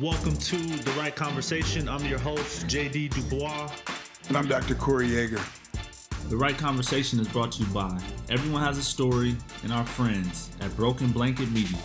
Welcome 0.00 0.36
to 0.36 0.56
The 0.56 0.92
Right 0.92 1.12
Conversation. 1.12 1.88
I'm 1.88 2.04
your 2.04 2.20
host, 2.20 2.68
JD 2.68 3.10
DuBois. 3.14 3.68
And 4.28 4.36
I'm 4.36 4.46
Dr. 4.46 4.76
Corey 4.76 5.08
Yeager. 5.08 5.40
The 6.28 6.36
Right 6.36 6.56
Conversation 6.56 7.18
is 7.18 7.26
brought 7.26 7.50
to 7.52 7.64
you 7.64 7.68
by 7.74 8.00
Everyone 8.30 8.62
Has 8.62 8.78
a 8.78 8.82
Story 8.84 9.34
and 9.64 9.72
our 9.72 9.84
friends 9.84 10.50
at 10.60 10.76
Broken 10.76 11.08
Blanket 11.08 11.50
Media. 11.50 11.80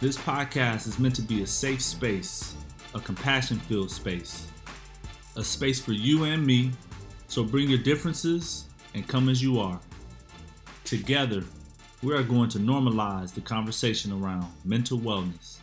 This 0.00 0.16
podcast 0.16 0.86
is 0.86 0.98
meant 0.98 1.14
to 1.16 1.22
be 1.22 1.42
a 1.42 1.46
safe 1.46 1.82
space, 1.82 2.54
a 2.94 2.98
compassion 2.98 3.58
filled 3.58 3.90
space, 3.90 4.46
a 5.36 5.44
space 5.44 5.78
for 5.78 5.92
you 5.92 6.24
and 6.24 6.46
me. 6.46 6.70
So 7.26 7.44
bring 7.44 7.68
your 7.68 7.80
differences 7.80 8.70
and 8.94 9.06
come 9.06 9.28
as 9.28 9.42
you 9.42 9.60
are. 9.60 9.78
Together, 10.84 11.44
we 12.02 12.14
are 12.14 12.22
going 12.22 12.48
to 12.48 12.58
normalize 12.58 13.34
the 13.34 13.42
conversation 13.42 14.12
around 14.12 14.46
mental 14.64 14.98
wellness. 14.98 15.57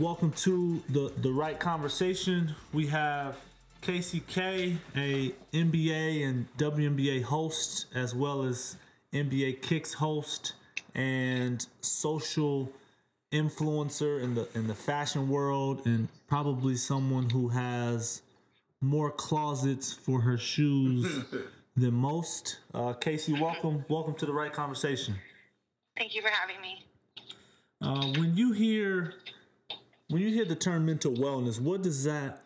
Welcome 0.00 0.32
to 0.38 0.82
the 0.88 1.12
the 1.18 1.30
right 1.30 1.56
conversation. 1.56 2.56
We 2.72 2.88
have 2.88 3.36
Kayce 3.80 4.26
K, 4.26 4.76
a 4.96 5.32
NBA 5.52 6.28
and 6.28 6.48
WNBA 6.58 7.22
host, 7.22 7.86
as 7.94 8.12
well 8.12 8.42
as 8.42 8.76
NBA 9.12 9.62
Kicks 9.62 9.94
host 9.94 10.54
and 10.96 11.64
social 11.80 12.72
influencer 13.30 14.20
in 14.20 14.34
the 14.34 14.48
in 14.56 14.66
the 14.66 14.74
fashion 14.74 15.28
world, 15.28 15.82
and 15.86 16.08
probably 16.26 16.74
someone 16.74 17.30
who 17.30 17.46
has 17.50 18.22
more 18.80 19.12
closets 19.12 19.92
for 19.92 20.20
her 20.22 20.36
shoes 20.36 21.22
than 21.76 21.94
most. 21.94 22.58
Uh, 22.74 22.94
Kayce, 22.94 23.40
welcome 23.40 23.84
welcome 23.88 24.16
to 24.16 24.26
the 24.26 24.32
right 24.32 24.52
conversation. 24.52 25.14
Thank 25.96 26.16
you 26.16 26.22
for 26.22 26.30
having 26.30 26.60
me. 26.60 26.84
Uh, 27.80 28.18
when 28.18 28.36
you 28.36 28.50
hear 28.50 29.14
when 30.14 30.22
you 30.22 30.32
hear 30.32 30.44
the 30.44 30.54
term 30.54 30.86
mental 30.86 31.10
wellness, 31.10 31.60
what 31.60 31.82
does 31.82 32.04
that 32.04 32.44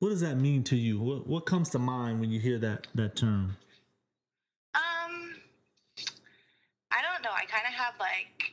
what 0.00 0.10
does 0.10 0.20
that 0.20 0.36
mean 0.36 0.62
to 0.64 0.76
you? 0.76 1.00
What 1.00 1.26
what 1.26 1.46
comes 1.46 1.70
to 1.70 1.78
mind 1.78 2.20
when 2.20 2.30
you 2.30 2.38
hear 2.38 2.58
that 2.58 2.88
that 2.94 3.16
term? 3.16 3.56
Um, 4.74 5.32
I 6.92 7.00
don't 7.00 7.22
know. 7.24 7.30
I 7.32 7.46
kind 7.46 7.64
of 7.66 7.72
have 7.72 7.94
like, 7.98 8.52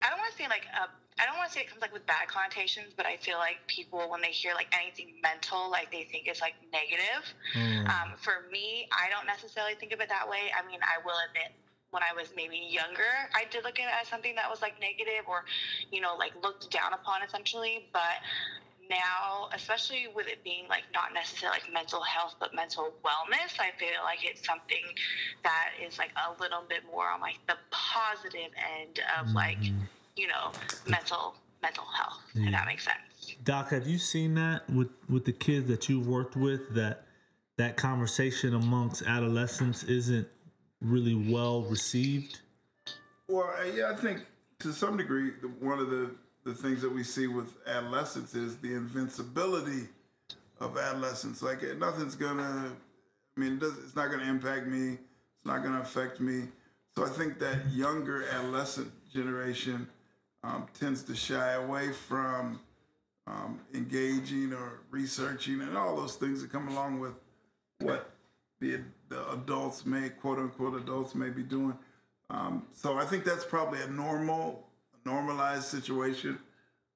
I 0.00 0.08
don't 0.08 0.18
want 0.18 0.32
to 0.32 0.38
say 0.38 0.48
like 0.48 0.64
a, 0.72 0.88
I 1.20 1.26
don't 1.26 1.36
want 1.36 1.50
to 1.50 1.54
say 1.54 1.60
it 1.60 1.68
comes 1.68 1.82
like 1.82 1.92
with 1.92 2.06
bad 2.06 2.26
connotations, 2.26 2.94
but 2.96 3.04
I 3.04 3.18
feel 3.18 3.36
like 3.36 3.58
people 3.66 4.08
when 4.08 4.22
they 4.22 4.32
hear 4.32 4.54
like 4.54 4.72
anything 4.72 5.20
mental, 5.22 5.70
like 5.70 5.92
they 5.92 6.04
think 6.10 6.26
it's 6.26 6.40
like 6.40 6.54
negative. 6.72 7.34
Mm. 7.54 7.86
Um, 7.90 8.08
for 8.16 8.48
me, 8.50 8.88
I 8.96 9.10
don't 9.10 9.26
necessarily 9.26 9.74
think 9.74 9.92
of 9.92 10.00
it 10.00 10.08
that 10.08 10.26
way. 10.26 10.48
I 10.56 10.66
mean, 10.66 10.80
I 10.80 11.04
will 11.04 11.20
admit 11.28 11.52
when 11.90 12.02
I 12.02 12.12
was 12.14 12.32
maybe 12.36 12.60
younger, 12.68 13.12
I 13.34 13.44
did 13.50 13.64
look 13.64 13.78
at 13.80 13.86
it 13.86 13.94
as 14.00 14.08
something 14.08 14.34
that 14.36 14.50
was 14.50 14.60
like 14.60 14.80
negative 14.80 15.24
or, 15.26 15.44
you 15.90 16.00
know, 16.00 16.16
like 16.18 16.32
looked 16.42 16.70
down 16.70 16.92
upon 16.92 17.22
essentially. 17.22 17.88
But 17.92 18.20
now, 18.90 19.48
especially 19.54 20.08
with 20.14 20.26
it 20.26 20.42
being 20.44 20.68
like 20.68 20.84
not 20.92 21.14
necessarily 21.14 21.60
like 21.60 21.72
mental 21.72 22.02
health, 22.02 22.34
but 22.40 22.54
mental 22.54 22.92
wellness, 23.04 23.58
I 23.58 23.72
feel 23.78 24.00
like 24.04 24.20
it's 24.22 24.44
something 24.46 24.84
that 25.44 25.70
is 25.84 25.98
like 25.98 26.10
a 26.16 26.40
little 26.40 26.62
bit 26.68 26.82
more 26.90 27.08
on 27.10 27.20
like 27.20 27.38
the 27.46 27.56
positive 27.70 28.52
end 28.80 29.00
of 29.18 29.26
mm-hmm. 29.26 29.36
like, 29.36 29.58
you 30.16 30.26
know, 30.28 30.52
mental 30.86 31.34
mental 31.62 31.84
health. 31.96 32.20
If 32.34 32.52
that 32.52 32.66
makes 32.66 32.84
sense. 32.84 33.36
Doc, 33.44 33.70
have 33.70 33.86
you 33.86 33.98
seen 33.98 34.34
that 34.34 34.68
with 34.70 34.88
with 35.08 35.24
the 35.24 35.32
kids 35.32 35.68
that 35.68 35.88
you've 35.88 36.06
worked 36.06 36.36
with 36.36 36.74
that 36.74 37.04
that 37.56 37.76
conversation 37.76 38.54
amongst 38.54 39.02
adolescents 39.02 39.82
isn't 39.84 40.28
really 40.80 41.14
well 41.14 41.62
received? 41.62 42.40
Well, 43.28 43.52
yeah, 43.74 43.92
I 43.92 43.96
think 43.96 44.24
to 44.60 44.72
some 44.72 44.96
degree, 44.96 45.32
one 45.60 45.78
of 45.78 45.90
the, 45.90 46.10
the 46.44 46.54
things 46.54 46.80
that 46.82 46.92
we 46.92 47.04
see 47.04 47.26
with 47.26 47.56
adolescents 47.66 48.34
is 48.34 48.56
the 48.56 48.74
invincibility 48.74 49.88
of 50.60 50.76
adolescence. 50.76 51.42
Like, 51.42 51.62
eh, 51.62 51.74
nothing's 51.78 52.14
gonna, 52.14 52.72
I 53.36 53.40
mean, 53.40 53.58
it's 53.62 53.94
not 53.94 54.10
gonna 54.10 54.24
impact 54.24 54.66
me, 54.66 54.92
it's 54.92 55.46
not 55.46 55.62
gonna 55.62 55.80
affect 55.80 56.20
me. 56.20 56.44
So 56.96 57.04
I 57.04 57.10
think 57.10 57.38
that 57.38 57.58
younger 57.72 58.24
adolescent 58.28 58.90
generation 59.12 59.88
um, 60.42 60.66
tends 60.78 61.02
to 61.04 61.14
shy 61.14 61.52
away 61.52 61.92
from 61.92 62.60
um, 63.26 63.60
engaging 63.74 64.52
or 64.52 64.80
researching 64.90 65.60
and 65.60 65.76
all 65.76 65.94
those 65.96 66.16
things 66.16 66.40
that 66.42 66.50
come 66.50 66.68
along 66.68 66.98
with 66.98 67.14
what 67.80 68.10
the, 68.60 68.80
the 69.08 69.30
adults 69.32 69.86
may, 69.86 70.08
quote 70.08 70.38
unquote, 70.38 70.80
adults 70.80 71.14
may 71.14 71.30
be 71.30 71.42
doing. 71.42 71.76
Um, 72.30 72.66
so 72.72 72.98
I 72.98 73.04
think 73.04 73.24
that's 73.24 73.44
probably 73.44 73.80
a 73.80 73.88
normal, 73.88 74.66
normalized 75.04 75.64
situation. 75.64 76.38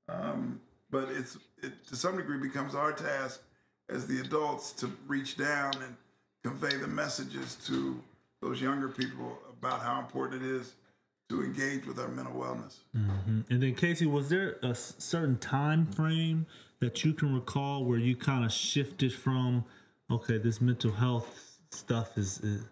Um, 0.08 0.60
but 0.90 1.08
it's 1.10 1.38
it 1.62 1.86
to 1.86 1.96
some 1.96 2.16
degree 2.16 2.38
becomes 2.38 2.74
our 2.74 2.92
task 2.92 3.40
as 3.88 4.06
the 4.06 4.20
adults 4.20 4.72
to 4.72 4.90
reach 5.06 5.36
down 5.36 5.72
and 5.82 5.96
convey 6.44 6.76
the 6.76 6.86
messages 6.86 7.56
to 7.66 8.00
those 8.40 8.60
younger 8.60 8.88
people 8.88 9.38
about 9.60 9.80
how 9.80 10.00
important 10.00 10.42
it 10.42 10.48
is 10.48 10.74
to 11.28 11.42
engage 11.42 11.86
with 11.86 11.98
our 11.98 12.08
mental 12.08 12.34
wellness. 12.34 12.78
And 12.92 13.62
then 13.62 13.74
Kayce, 13.74 14.04
was 14.04 14.28
there 14.28 14.56
a 14.62 14.74
certain 14.74 15.38
time 15.38 15.86
frame 15.86 16.46
that 16.80 17.04
you 17.04 17.14
can 17.14 17.34
recall 17.34 17.84
where 17.84 17.98
you 17.98 18.16
kind 18.16 18.44
of 18.44 18.52
shifted 18.52 19.12
from, 19.14 19.64
okay, 20.10 20.36
this 20.36 20.60
mental 20.60 20.92
health 20.92 21.51
stuff 21.74 22.16
is 22.16 22.40
is 22.40 22.62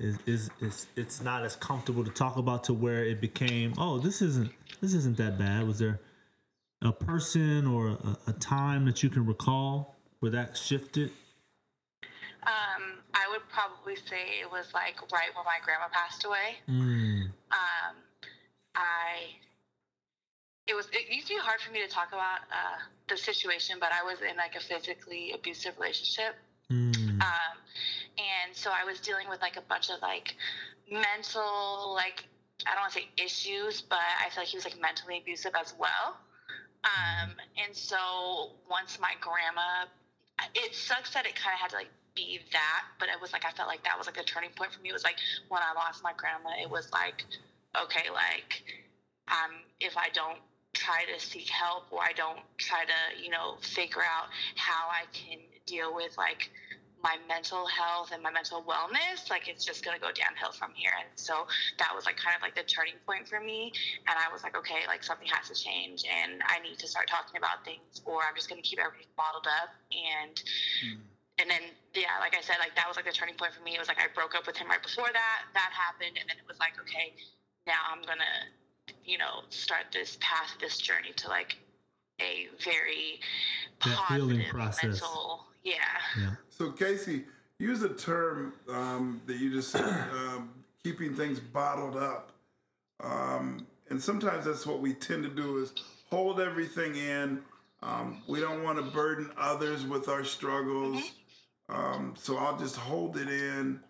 is, 0.00 0.18
is, 0.26 0.50
is 0.60 0.86
it's 0.96 1.22
not 1.22 1.44
as 1.44 1.56
comfortable 1.56 2.04
to 2.04 2.10
talk 2.10 2.36
about 2.36 2.64
to 2.64 2.74
where 2.74 3.04
it 3.04 3.20
became, 3.20 3.72
oh, 3.78 3.98
this 3.98 4.20
isn't 4.20 4.50
this 4.80 4.94
isn't 4.94 5.16
that 5.18 5.38
bad. 5.38 5.66
Was 5.66 5.78
there 5.78 6.00
a 6.82 6.92
person 6.92 7.66
or 7.66 7.88
a, 7.88 8.16
a 8.26 8.32
time 8.32 8.84
that 8.86 9.02
you 9.02 9.10
can 9.10 9.24
recall 9.24 9.96
where 10.20 10.32
that 10.32 10.56
shifted? 10.56 11.10
Um, 12.44 12.98
I 13.14 13.28
would 13.30 13.42
probably 13.48 13.94
say 13.94 14.40
it 14.40 14.50
was 14.50 14.66
like 14.74 15.00
right 15.12 15.30
when 15.34 15.44
my 15.44 15.58
grandma 15.64 15.86
passed 15.92 16.24
away. 16.24 16.56
Mm, 16.68 17.26
um, 17.52 17.94
I 18.74 19.38
it 20.66 20.74
was 20.74 20.88
it 20.92 21.14
used 21.14 21.28
to 21.28 21.34
be 21.34 21.40
hard 21.40 21.60
for 21.60 21.70
me 21.72 21.80
to 21.80 21.88
talk 21.88 22.08
about 22.08 22.40
uh, 22.50 22.78
the 23.08 23.16
situation, 23.16 23.76
but 23.78 23.90
I 23.92 24.02
was 24.02 24.18
in 24.28 24.36
like 24.36 24.56
a 24.56 24.60
physically 24.60 25.32
abusive 25.32 25.74
relationship, 25.78 26.34
so 28.62 28.70
I 28.70 28.84
was 28.84 29.00
dealing 29.00 29.28
with 29.28 29.40
like 29.40 29.56
a 29.56 29.62
bunch 29.62 29.90
of 29.90 30.00
like 30.00 30.34
mental 30.88 31.92
like 31.94 32.24
I 32.66 32.74
don't 32.74 32.82
want 32.82 32.92
to 32.92 33.00
say 33.00 33.08
issues, 33.16 33.80
but 33.80 33.98
I 33.98 34.30
feel 34.30 34.42
like 34.42 34.48
he 34.48 34.56
was 34.56 34.64
like 34.64 34.80
mentally 34.80 35.18
abusive 35.18 35.52
as 35.58 35.74
well. 35.76 36.16
Um, 36.84 37.34
and 37.56 37.74
so 37.74 38.52
once 38.70 38.98
my 39.00 39.14
grandma, 39.20 39.86
it 40.54 40.74
sucks 40.74 41.12
that 41.14 41.26
it 41.26 41.34
kind 41.34 41.54
of 41.54 41.60
had 41.60 41.70
to 41.70 41.76
like 41.76 41.90
be 42.14 42.40
that, 42.52 42.84
but 43.00 43.08
it 43.08 43.20
was 43.20 43.32
like 43.32 43.44
I 43.44 43.50
felt 43.50 43.68
like 43.68 43.82
that 43.82 43.98
was 43.98 44.06
like 44.06 44.16
a 44.18 44.22
turning 44.22 44.50
point 44.50 44.72
for 44.72 44.80
me. 44.80 44.90
It 44.90 44.92
was 44.92 45.02
like 45.02 45.16
when 45.48 45.60
I 45.62 45.72
lost 45.72 46.04
my 46.04 46.12
grandma, 46.16 46.50
it 46.60 46.70
was 46.70 46.88
like, 46.92 47.24
okay, 47.82 48.10
like 48.12 48.62
um, 49.28 49.62
if 49.80 49.96
I 49.96 50.08
don't 50.10 50.38
try 50.72 51.04
to 51.04 51.18
seek 51.24 51.48
help 51.48 51.84
or 51.90 52.00
I 52.02 52.12
don't 52.12 52.40
try 52.58 52.84
to, 52.84 53.20
you 53.20 53.30
know, 53.30 53.58
figure 53.60 54.02
out 54.02 54.28
how 54.56 54.88
I 54.88 55.04
can 55.12 55.38
deal 55.66 55.94
with 55.94 56.16
like 56.16 56.50
my 57.02 57.18
mental 57.26 57.66
health 57.66 58.10
and 58.14 58.22
my 58.22 58.30
mental 58.30 58.62
wellness, 58.62 59.28
like 59.28 59.48
it's 59.48 59.64
just 59.64 59.84
gonna 59.84 59.98
go 59.98 60.14
downhill 60.14 60.52
from 60.54 60.70
here. 60.74 60.94
And 60.94 61.10
so 61.16 61.46
that 61.78 61.90
was 61.94 62.06
like 62.06 62.16
kind 62.16 62.34
of 62.34 62.42
like 62.42 62.54
the 62.54 62.62
turning 62.62 62.94
point 63.06 63.26
for 63.26 63.40
me. 63.40 63.72
And 64.06 64.14
I 64.14 64.32
was 64.32 64.42
like, 64.42 64.56
okay, 64.56 64.86
like 64.86 65.02
something 65.02 65.26
has 65.26 65.50
to 65.50 65.56
change 65.58 66.04
and 66.06 66.42
I 66.46 66.62
need 66.62 66.78
to 66.78 66.86
start 66.86 67.10
talking 67.10 67.36
about 67.36 67.66
things 67.66 68.02
or 68.06 68.22
I'm 68.22 68.34
just 68.38 68.48
gonna 68.48 68.62
keep 68.62 68.78
everything 68.78 69.10
bottled 69.18 69.50
up 69.50 69.74
and 69.90 70.38
hmm. 70.82 71.02
and 71.42 71.50
then 71.50 71.62
yeah, 71.94 72.22
like 72.22 72.38
I 72.38 72.40
said, 72.40 72.62
like 72.62 72.78
that 72.78 72.86
was 72.86 72.94
like 72.94 73.06
the 73.06 73.12
turning 73.12 73.34
point 73.34 73.52
for 73.52 73.62
me. 73.66 73.74
It 73.74 73.82
was 73.82 73.90
like 73.90 73.98
I 73.98 74.06
broke 74.14 74.38
up 74.38 74.46
with 74.46 74.56
him 74.56 74.70
right 74.70 74.82
before 74.82 75.10
that. 75.10 75.38
That 75.58 75.70
happened 75.74 76.14
and 76.14 76.30
then 76.30 76.38
it 76.38 76.46
was 76.46 76.62
like, 76.62 76.78
okay, 76.86 77.18
now 77.66 77.82
I'm 77.90 78.06
gonna, 78.06 78.46
you 79.02 79.18
know, 79.18 79.42
start 79.50 79.90
this 79.90 80.18
path, 80.22 80.54
this 80.62 80.78
journey 80.78 81.10
to 81.18 81.26
like 81.26 81.58
a 82.22 82.46
very 82.62 83.18
That 83.82 83.98
positive 83.98 84.38
healing 84.38 84.46
process. 84.54 85.02
mental 85.02 85.50
yeah. 85.64 85.74
yeah. 86.18 86.34
So 86.62 86.70
Kayce, 86.70 87.24
use 87.58 87.82
a 87.82 87.88
term 87.88 88.52
um, 88.68 89.20
that 89.26 89.38
you 89.38 89.50
just 89.50 89.72
said, 89.72 89.82
um, 90.12 90.50
keeping 90.84 91.12
things 91.12 91.40
bottled 91.40 91.96
up. 91.96 92.30
Um, 93.02 93.66
and 93.90 94.00
sometimes 94.00 94.44
that's 94.44 94.64
what 94.64 94.78
we 94.78 94.94
tend 94.94 95.24
to 95.24 95.28
do 95.28 95.58
is 95.58 95.72
hold 96.08 96.38
everything 96.38 96.94
in. 96.94 97.40
Um, 97.82 98.22
we 98.28 98.38
don't 98.38 98.62
want 98.62 98.78
to 98.78 98.84
burden 98.92 99.32
others 99.36 99.84
with 99.84 100.08
our 100.08 100.22
struggles. 100.22 101.14
Um, 101.68 102.14
so 102.16 102.36
I'll 102.36 102.56
just 102.56 102.76
hold 102.76 103.16
it 103.16 103.28
in. 103.28 103.80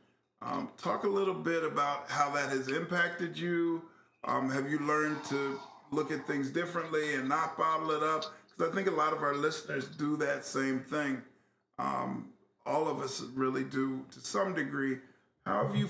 Um, 0.41 0.71
talk 0.79 1.05
a 1.05 1.09
little 1.09 1.35
bit 1.35 1.63
about 1.63 2.09
how 2.09 2.31
that 2.31 2.49
has 2.49 2.69
impacted 2.69 3.37
you. 3.37 3.83
Um, 4.25 4.49
have 4.49 4.71
you 4.71 4.79
learned 4.79 5.23
to 5.25 5.61
look 5.91 6.11
at 6.11 6.27
things 6.27 6.49
differently 6.49 7.17
and 7.17 7.29
not 7.29 7.59
bottle 7.59 7.91
it 7.91 8.03
up? 8.03 8.33
Because 8.57 8.73
I 8.73 8.75
think 8.75 8.89
a 8.89 8.93
lot 8.93 9.13
of 9.13 9.23
our 9.23 9.35
listeners 9.35 9.89
do 9.89 10.17
that 10.17 10.47
same 10.47 10.81
thing. 10.81 11.21
Um, 11.79 12.33
all 12.67 12.89
of 12.89 13.01
us 13.01 13.23
really 13.35 13.65
do 13.65 14.05
to 14.13 14.21
some 14.21 14.55
degree. 14.55 14.99
How 15.47 15.67
have 15.67 15.77
you 15.77 15.89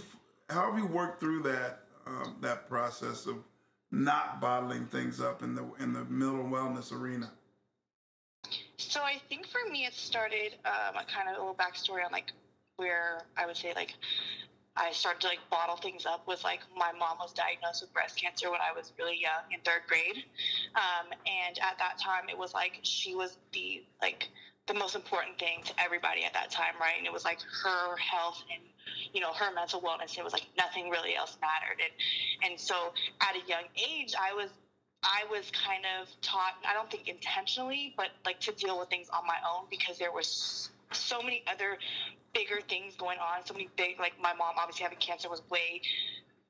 how 0.48 0.70
have 0.70 0.78
you 0.78 0.86
worked 0.86 1.20
through 1.20 1.42
that 1.42 1.80
um, 2.06 2.36
that 2.40 2.68
process 2.68 3.26
of 3.26 3.36
not 3.90 4.40
bottling 4.40 4.86
things 4.86 5.20
up 5.20 5.42
in 5.42 5.54
the 5.54 5.64
in 5.78 5.92
the 5.92 6.04
mental 6.04 6.44
wellness 6.44 6.92
arena? 6.92 7.30
So 8.78 9.00
I 9.00 9.20
think 9.28 9.46
for 9.46 9.70
me, 9.70 9.84
it 9.86 9.94
started 9.94 10.56
um, 10.64 10.96
a 10.96 11.04
kind 11.04 11.28
of 11.28 11.36
a 11.36 11.38
little 11.38 11.54
backstory 11.54 12.04
on 12.04 12.12
like 12.12 12.32
where 12.76 13.22
I 13.36 13.46
would 13.46 13.56
say 13.56 13.72
like 13.74 13.94
I 14.76 14.90
started 14.92 15.20
to 15.22 15.28
like 15.28 15.38
bottle 15.50 15.76
things 15.76 16.06
up 16.06 16.26
was 16.26 16.44
like 16.44 16.60
my 16.76 16.92
mom 16.92 17.18
was 17.18 17.32
diagnosed 17.32 17.82
with 17.82 17.92
breast 17.92 18.20
cancer 18.20 18.50
when 18.50 18.60
I 18.60 18.72
was 18.74 18.92
really 18.98 19.18
young 19.20 19.52
in 19.52 19.60
third 19.60 19.82
grade, 19.86 20.24
um, 20.74 21.12
and 21.26 21.58
at 21.58 21.78
that 21.78 21.98
time 21.98 22.28
it 22.28 22.38
was 22.38 22.54
like 22.54 22.80
she 22.82 23.14
was 23.14 23.36
the 23.52 23.84
like 24.00 24.28
the 24.66 24.74
most 24.74 24.94
important 24.94 25.38
thing 25.38 25.62
to 25.64 25.72
everybody 25.82 26.24
at 26.24 26.32
that 26.34 26.50
time, 26.50 26.74
right? 26.80 26.94
And 26.96 27.06
it 27.06 27.12
was 27.12 27.24
like 27.24 27.38
her 27.64 27.96
health 27.96 28.42
and 28.52 28.62
you 29.12 29.20
know 29.20 29.32
her 29.32 29.52
mental 29.54 29.80
wellness. 29.80 30.16
It 30.16 30.24
was 30.24 30.32
like 30.32 30.46
nothing 30.56 30.90
really 30.90 31.16
else 31.16 31.36
mattered, 31.40 31.82
and 31.82 32.50
and 32.50 32.60
so 32.60 32.92
at 33.20 33.34
a 33.34 33.48
young 33.48 33.64
age 33.76 34.14
I 34.18 34.34
was 34.34 34.50
I 35.02 35.24
was 35.30 35.50
kind 35.50 35.84
of 36.00 36.08
taught, 36.20 36.54
I 36.68 36.72
don't 36.74 36.90
think 36.90 37.08
intentionally, 37.08 37.92
but 37.96 38.10
like 38.24 38.38
to 38.40 38.52
deal 38.52 38.78
with 38.78 38.88
things 38.88 39.08
on 39.10 39.26
my 39.26 39.36
own 39.48 39.64
because 39.68 39.98
there 39.98 40.12
was 40.12 40.70
so 40.92 41.20
many 41.20 41.42
other 41.48 41.78
bigger 42.34 42.60
things 42.68 42.94
going 42.96 43.18
on. 43.18 43.44
So 43.44 43.54
many 43.54 43.68
big, 43.76 43.98
like 43.98 44.14
my 44.20 44.32
mom 44.32 44.54
obviously 44.58 44.84
having 44.84 44.98
cancer 44.98 45.28
was 45.28 45.42
way 45.50 45.82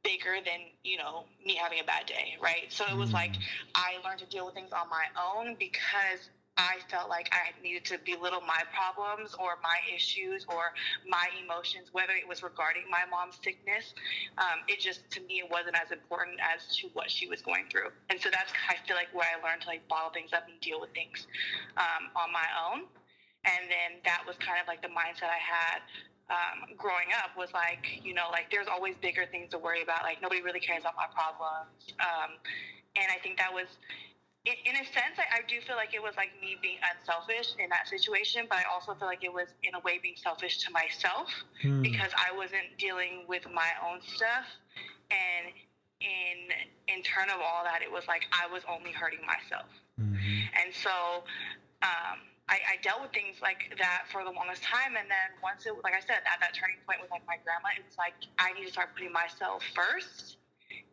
bigger 0.05 0.37
than, 0.45 0.69
you 0.85 0.99
know, 0.99 1.25
me 1.45 1.55
having 1.55 1.81
a 1.81 1.85
bad 1.85 2.07
day, 2.07 2.37
right? 2.43 2.67
So 2.69 2.85
it 2.91 2.97
was 2.97 3.13
like 3.13 3.33
mm. 3.33 3.43
I 3.75 4.07
learned 4.07 4.19
to 4.21 4.27
deal 4.27 4.45
with 4.45 4.55
things 4.55 4.73
on 4.73 4.89
my 4.91 5.07
own 5.17 5.57
because 5.59 6.29
I 6.57 6.77
felt 6.91 7.09
like 7.09 7.33
I 7.33 7.57
needed 7.63 7.85
to 7.87 7.99
belittle 8.05 8.43
my 8.43 8.63
problems 8.77 9.35
or 9.35 9.57
my 9.63 9.81
issues 9.89 10.45
or 10.49 10.75
my 11.09 11.29
emotions, 11.43 11.89
whether 11.93 12.13
it 12.13 12.29
was 12.29 12.43
regarding 12.43 12.85
my 12.91 13.09
mom's 13.11 13.41
sickness. 13.43 13.95
Um, 14.37 14.61
it 14.69 14.79
just, 14.81 15.09
to 15.13 15.21
me, 15.25 15.41
it 15.41 15.51
wasn't 15.51 15.77
as 15.81 15.91
important 15.91 16.41
as 16.45 16.77
to 16.77 16.89
what 16.93 17.11
she 17.11 17.27
was 17.27 17.41
going 17.41 17.65
through. 17.71 17.89
And 18.11 18.21
so 18.21 18.29
that's, 18.29 18.53
I 18.69 18.77
feel 18.87 18.97
like, 18.97 19.09
where 19.13 19.27
I 19.27 19.41
learned 19.41 19.63
to 19.63 19.69
like 19.69 19.87
bottle 19.89 20.13
things 20.13 20.33
up 20.33 20.45
and 20.49 20.61
deal 20.61 20.81
with 20.81 20.93
things 20.93 21.27
um, 21.77 22.13
on 22.17 22.33
my 22.33 22.47
own. 22.69 22.85
And 23.49 23.67
then 23.73 23.99
that 24.05 24.23
was 24.27 24.37
kind 24.37 24.61
of 24.61 24.69
like 24.69 24.83
the 24.83 24.93
mindset 24.93 25.33
I 25.33 25.41
had 25.41 25.81
um, 26.31 26.77
growing 26.77 27.13
up 27.23 27.37
was 27.37 27.53
like, 27.53 28.01
you 28.03 28.15
know, 28.15 28.29
like 28.31 28.51
there's 28.51 28.69
always 28.69 28.95
bigger 29.01 29.27
things 29.27 29.51
to 29.51 29.59
worry 29.59 29.83
about. 29.83 30.03
Like 30.03 30.23
nobody 30.23 30.43
really 30.43 30.61
cares 30.61 30.83
about 30.83 30.97
my 30.97 31.09
problems. 31.13 31.93
Um, 32.01 32.39
and 32.97 33.07
I 33.11 33.19
think 33.21 33.39
that 33.39 33.53
was 33.53 33.67
in, 34.45 34.55
in 34.65 34.75
a 34.75 34.85
sense, 34.85 35.19
I, 35.19 35.39
I 35.39 35.41
do 35.47 35.61
feel 35.61 35.77
like 35.77 35.95
it 35.95 36.03
was 36.03 36.15
like 36.17 36.31
me 36.41 36.57
being 36.61 36.79
unselfish 36.83 37.55
in 37.59 37.69
that 37.71 37.87
situation, 37.87 38.47
but 38.49 38.59
I 38.59 38.65
also 38.73 38.95
feel 38.95 39.07
like 39.07 39.23
it 39.23 39.33
was 39.33 39.49
in 39.63 39.75
a 39.75 39.81
way 39.81 39.99
being 40.03 40.17
selfish 40.17 40.59
to 40.65 40.71
myself 40.73 41.29
Hmm. 41.63 41.83
because 41.83 42.11
I 42.19 42.33
wasn't 42.33 42.77
dealing 42.79 43.25
with 43.29 43.45
my 43.53 43.71
own 43.87 44.01
stuff, 44.03 44.47
and 45.11 45.53
in 46.01 46.51
in 46.89 47.03
turn 47.03 47.31
of 47.31 47.41
all 47.41 47.63
that, 47.65 47.83
it 47.83 47.91
was 47.91 48.09
like 48.09 48.27
I 48.33 48.47
was 48.47 48.63
only 48.69 48.91
hurting 48.91 49.25
myself, 49.25 49.69
Mhm. 50.01 50.49
and 50.63 50.75
so. 50.75 51.25
Um, 51.83 52.23
I, 52.49 52.61
I 52.75 52.77
dealt 52.83 53.01
with 53.03 53.13
things 53.13 53.41
like 53.43 53.75
that 53.79 54.05
for 54.13 54.23
the 54.23 54.31
longest 54.31 54.63
time, 54.63 54.95
and 54.97 55.11
then 55.11 55.35
once 55.43 55.67
it, 55.67 55.73
like 55.83 55.95
I 55.95 56.01
said, 56.01 56.23
at 56.31 56.39
that 56.39 56.55
turning 56.55 56.79
point 56.87 57.01
with 57.01 57.11
like 57.11 57.23
my 57.27 57.37
grandma, 57.43 57.71
it 57.77 57.85
was 57.85 57.97
like 57.99 58.15
I 58.39 58.53
need 58.53 58.67
to 58.67 58.71
start 58.71 58.95
putting 58.95 59.11
myself 59.11 59.65
first, 59.75 60.37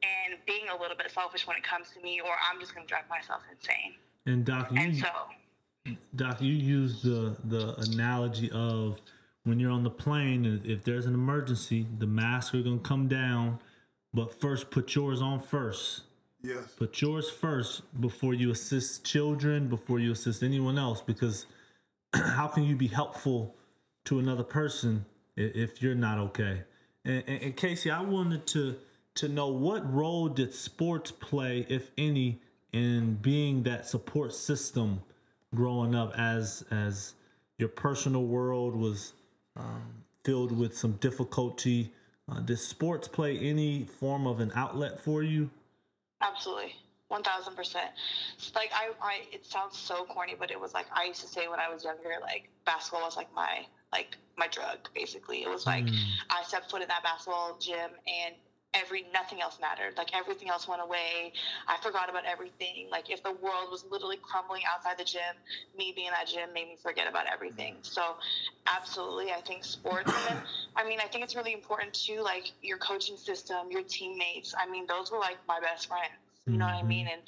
and 0.04 0.40
being 0.46 0.70
a 0.70 0.82
little 0.82 0.98
bit 0.98 1.12
selfish 1.12 1.48
when 1.48 1.58
it 1.58 1.64
comes 1.64 1.88
to 1.96 2.02
me, 2.02 2.22
or 2.22 2.32
I'm 2.52 2.60
just 2.60 2.74
going 2.74 2.86
to 2.86 2.90
drive 2.90 3.10
myself 3.10 3.42
insane. 3.52 3.96
And 4.26 4.46
Doc, 4.46 4.70
And 4.76 4.96
you, 4.96 5.02
so, 5.02 5.96
Doc, 6.16 6.42
you 6.42 6.54
use 6.54 7.02
the 7.02 7.36
the 7.46 7.76
analogy 7.80 8.52
of 8.52 9.00
when 9.44 9.60
you're 9.60 9.72
on 9.72 9.84
the 9.84 9.90
plane, 9.90 10.46
and 10.46 10.66
if 10.66 10.84
there's 10.84 11.06
an 11.06 11.14
emergency, 11.14 11.88
the 11.98 12.06
masks 12.06 12.54
are 12.54 12.62
gonna 12.62 12.80
come 12.80 13.08
down, 13.08 13.60
but 14.14 14.40
first 14.40 14.70
put 14.70 14.94
yours 14.96 15.22
on 15.22 15.40
first. 15.40 16.04
Yes. 16.42 16.74
Put 16.78 17.02
yours 17.02 17.30
first 17.30 17.82
before 18.00 18.34
you 18.34 18.52
assist 18.52 19.04
children, 19.04 19.68
before 19.68 20.00
you 20.00 20.12
assist 20.12 20.44
anyone 20.44 20.78
else, 20.78 21.02
because 21.02 21.46
how 22.14 22.48
can 22.48 22.64
you 22.64 22.76
be 22.76 22.88
helpful 22.88 23.56
to 24.06 24.20
another 24.20 24.44
person 24.44 25.06
if 25.36 25.82
you're 25.82 25.96
not 25.96 26.18
okay? 26.20 26.64
And, 27.04 27.24
and, 27.28 27.42
and 27.44 27.58
Kayce, 27.58 27.92
I 27.92 28.02
wanted 28.02 28.46
to 28.48 28.78
to 29.20 29.28
know 29.28 29.48
what 29.50 29.94
role 29.94 30.30
did 30.30 30.54
sports 30.54 31.12
play, 31.12 31.66
if 31.68 31.92
any, 31.98 32.40
in 32.72 33.16
being 33.16 33.64
that 33.64 33.86
support 33.86 34.34
system 34.34 35.02
growing 35.54 35.94
up 35.94 36.14
as 36.18 36.64
as 36.72 37.16
your 37.58 37.68
personal 37.70 38.24
world 38.24 38.76
was 38.76 39.14
um, 39.58 40.04
filled 40.24 40.58
with 40.58 40.78
some 40.78 40.94
difficulty. 40.94 41.92
Uh, 42.32 42.40
did 42.40 42.58
sports 42.60 43.10
play 43.10 43.38
any 43.40 43.84
form 43.84 44.26
of 44.26 44.40
an 44.40 44.52
outlet 44.56 45.02
for 45.02 45.22
you? 45.22 45.50
absolutely. 46.22 46.76
One 47.10 47.24
thousand 47.24 47.56
percent. 47.56 47.90
Like 48.56 48.70
I, 48.74 48.92
I, 49.02 49.22
it 49.34 49.46
sounds 49.46 49.78
so 49.78 50.06
corny, 50.06 50.36
but 50.40 50.52
it 50.52 50.60
was 50.60 50.74
like 50.74 50.86
I 50.94 51.06
used 51.06 51.22
to 51.22 51.28
say 51.28 51.48
when 51.48 51.60
I 51.60 51.68
was 51.74 51.84
younger, 51.84 52.12
like 52.22 52.50
basketball 52.66 53.02
was 53.02 53.18
like 53.18 53.34
my, 53.34 53.66
like 53.92 54.16
my 54.38 54.48
drug. 54.48 54.78
Basically, 54.94 55.44
it 55.44 55.50
was 55.50 55.66
like 55.66 55.86
Mm. 55.86 55.98
I 56.30 56.44
stepped 56.44 56.70
foot 56.72 56.84
in 56.84 56.88
that 56.88 57.04
basketball 57.04 57.58
gym, 57.60 57.90
and 58.08 58.36
every 58.74 59.06
nothing 59.14 59.42
else 59.42 59.58
mattered. 59.60 59.98
Like 59.98 60.16
everything 60.16 60.50
else 60.50 60.68
went 60.68 60.82
away. 60.82 61.34
I 61.68 61.78
forgot 61.82 62.10
about 62.10 62.26
everything. 62.26 62.88
Like 62.92 63.10
if 63.10 63.24
the 63.24 63.32
world 63.32 63.72
was 63.72 63.86
literally 63.90 64.18
crumbling 64.22 64.64
outside 64.72 64.98
the 64.98 65.04
gym, 65.04 65.36
me 65.78 65.94
being 65.96 66.08
in 66.08 66.14
that 66.14 66.28
gym 66.28 66.54
made 66.54 66.68
me 66.68 66.78
forget 66.82 67.08
about 67.08 67.26
everything. 67.32 67.76
Mm. 67.76 67.86
So 67.86 68.16
absolutely, 68.68 69.32
I 69.32 69.42
think 69.42 69.64
sports. 69.64 70.12
And 70.14 70.38
then, 70.38 70.44
I 70.76 70.88
mean, 70.88 71.00
I 71.00 71.08
think 71.08 71.24
it's 71.24 71.36
really 71.36 71.54
important 71.54 71.94
too. 71.94 72.22
Like 72.22 72.52
your 72.62 72.78
coaching 72.78 73.18
system, 73.18 73.72
your 73.72 73.84
teammates. 73.84 74.54
I 74.58 74.70
mean, 74.70 74.86
those 74.88 75.12
were 75.12 75.20
like 75.20 75.38
my 75.48 75.60
best 75.60 75.88
friends. 75.88 76.14
You 76.52 76.58
know 76.58 76.66
what 76.66 76.76
I 76.76 76.84
Mhm. 76.84 76.88
mean? 76.88 77.08
And 77.08 77.22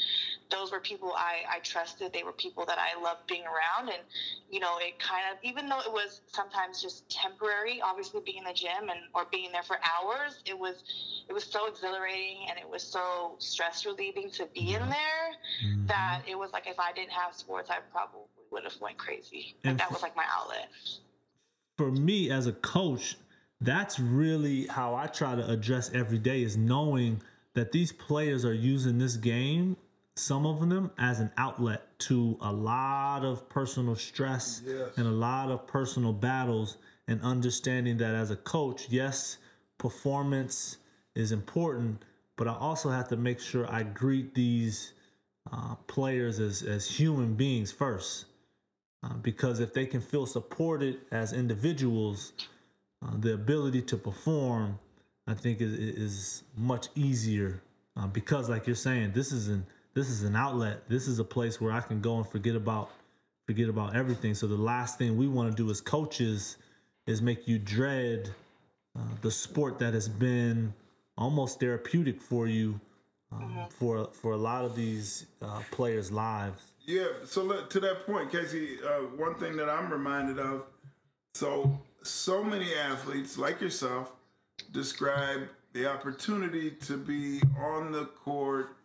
those 0.49 0.71
were 0.71 0.79
people 0.79 1.13
I, 1.15 1.43
I 1.49 1.59
trusted. 1.59 2.11
They 2.13 2.23
were 2.23 2.33
people 2.33 2.65
that 2.65 2.77
I 2.77 2.99
loved 3.01 3.27
being 3.27 3.43
around. 3.43 3.89
And, 3.89 4.01
you 4.49 4.59
know, 4.59 4.77
it 4.79 4.99
kind 4.99 5.23
of, 5.31 5.37
even 5.43 5.69
though 5.69 5.79
it 5.79 5.91
was 5.91 6.21
sometimes 6.27 6.81
just 6.81 7.07
temporary, 7.09 7.81
obviously 7.81 8.21
being 8.25 8.39
in 8.39 8.43
the 8.43 8.53
gym 8.53 8.89
and, 8.89 8.99
or 9.13 9.25
being 9.31 9.51
there 9.51 9.63
for 9.63 9.77
hours, 9.83 10.41
it 10.45 10.57
was, 10.57 10.83
it 11.29 11.33
was 11.33 11.43
so 11.43 11.67
exhilarating 11.67 12.47
and 12.49 12.59
it 12.59 12.69
was 12.69 12.83
so 12.83 13.35
stress 13.39 13.85
relieving 13.85 14.29
to 14.31 14.47
be 14.53 14.73
in 14.73 14.89
there 14.89 15.31
Mhm. 15.63 15.87
that 15.87 16.21
it 16.27 16.37
was 16.37 16.51
like, 16.51 16.67
if 16.67 16.79
I 16.79 16.91
didn't 16.93 17.11
have 17.11 17.33
sports, 17.35 17.69
I 17.69 17.79
probably 17.91 18.21
would 18.51 18.63
have 18.63 18.79
went 18.81 18.97
crazy. 18.97 19.55
And 19.63 19.71
And 19.71 19.79
that 19.79 19.91
was 19.91 20.01
like 20.01 20.15
my 20.15 20.25
outlet. 20.29 20.67
for 21.77 21.91
me 21.91 22.29
as 22.29 22.47
a 22.47 22.53
coach, 22.53 23.17
that's 23.61 23.99
really 23.99 24.67
how 24.67 24.95
I 24.95 25.07
try 25.07 25.35
to 25.35 25.49
address 25.49 25.91
every 25.93 26.17
day 26.19 26.43
is 26.43 26.57
knowing 26.57 27.21
that 27.53 27.71
these 27.71 27.91
players 27.91 28.45
are 28.45 28.53
using 28.53 28.97
this 28.97 29.15
game, 29.17 29.75
some 30.15 30.45
of 30.45 30.67
them, 30.69 30.91
as 30.97 31.19
an 31.19 31.31
outlet 31.37 31.97
to 31.99 32.37
a 32.41 32.51
lot 32.51 33.23
of 33.23 33.47
personal 33.49 33.95
stress 33.95 34.61
Yes. 34.65 34.97
and 34.97 35.07
a 35.07 35.11
lot 35.11 35.49
of 35.49 35.67
personal 35.67 36.13
battles, 36.13 36.77
and 37.07 37.21
understanding 37.21 37.97
that 37.97 38.15
as 38.15 38.31
a 38.31 38.35
coach, 38.35 38.87
yes, 38.89 39.37
performance 39.77 40.77
is 41.15 41.31
important, 41.31 42.03
but 42.37 42.47
I 42.47 42.53
also 42.55 42.89
have 42.89 43.07
to 43.09 43.17
make 43.17 43.39
sure 43.39 43.69
I 43.71 43.83
greet 43.83 44.33
these 44.33 44.93
uh, 45.51 45.75
players 45.87 46.39
as, 46.39 46.61
as 46.61 46.87
human 46.89 47.33
beings 47.33 47.71
first. 47.71 48.25
Uh, 49.03 49.15
because 49.15 49.59
if 49.59 49.73
they 49.73 49.85
can 49.87 49.99
feel 49.99 50.27
supported 50.27 50.99
as 51.11 51.33
individuals, 51.33 52.33
uh, 53.03 53.17
the 53.17 53.33
ability 53.33 53.81
to 53.81 53.97
perform, 53.97 54.77
I 55.27 55.33
think, 55.33 55.61
is, 55.61 55.73
is 55.73 56.43
much 56.57 56.87
easier. 56.95 57.61
Uh, 57.97 58.07
because, 58.07 58.49
like 58.49 58.67
you're 58.67 58.75
saying, 58.75 59.11
this 59.13 59.31
is 59.31 59.47
an 59.47 59.65
this 59.93 60.09
is 60.09 60.23
an 60.23 60.35
outlet. 60.35 60.87
This 60.87 61.07
is 61.07 61.19
a 61.19 61.23
place 61.23 61.59
where 61.59 61.71
I 61.71 61.81
can 61.81 61.99
go 61.99 62.17
and 62.17 62.27
forget 62.27 62.55
about 62.55 62.91
forget 63.45 63.67
about 63.67 63.95
everything. 63.95 64.33
So 64.33 64.47
the 64.47 64.55
last 64.55 64.97
thing 64.97 65.17
we 65.17 65.27
want 65.27 65.51
to 65.51 65.55
do 65.55 65.69
as 65.69 65.81
coaches 65.81 66.57
is 67.05 67.21
make 67.21 67.47
you 67.47 67.59
dread 67.59 68.29
uh, 68.97 69.01
the 69.21 69.31
sport 69.31 69.79
that 69.79 69.93
has 69.93 70.07
been 70.07 70.73
almost 71.17 71.59
therapeutic 71.59 72.21
for 72.21 72.47
you 72.47 72.79
um, 73.31 73.65
for 73.69 74.09
for 74.13 74.31
a 74.31 74.37
lot 74.37 74.63
of 74.63 74.75
these 74.75 75.25
uh, 75.41 75.61
players' 75.71 76.11
lives. 76.11 76.71
Yeah, 76.85 77.05
so 77.25 77.43
let, 77.43 77.69
to 77.69 77.79
that 77.81 78.05
point, 78.05 78.31
Kayce, 78.31 78.83
uh, 78.83 79.15
one 79.15 79.35
thing 79.35 79.55
that 79.57 79.69
I'm 79.69 79.91
reminded 79.91 80.39
of 80.39 80.63
so, 81.35 81.79
so 82.03 82.43
many 82.43 82.73
athletes 82.73 83.37
like 83.37 83.61
yourself 83.61 84.11
describe 84.71 85.47
the 85.73 85.89
opportunity 85.89 86.71
to 86.71 86.97
be 86.97 87.41
on 87.59 87.91
the 87.91 88.05
court 88.05 88.75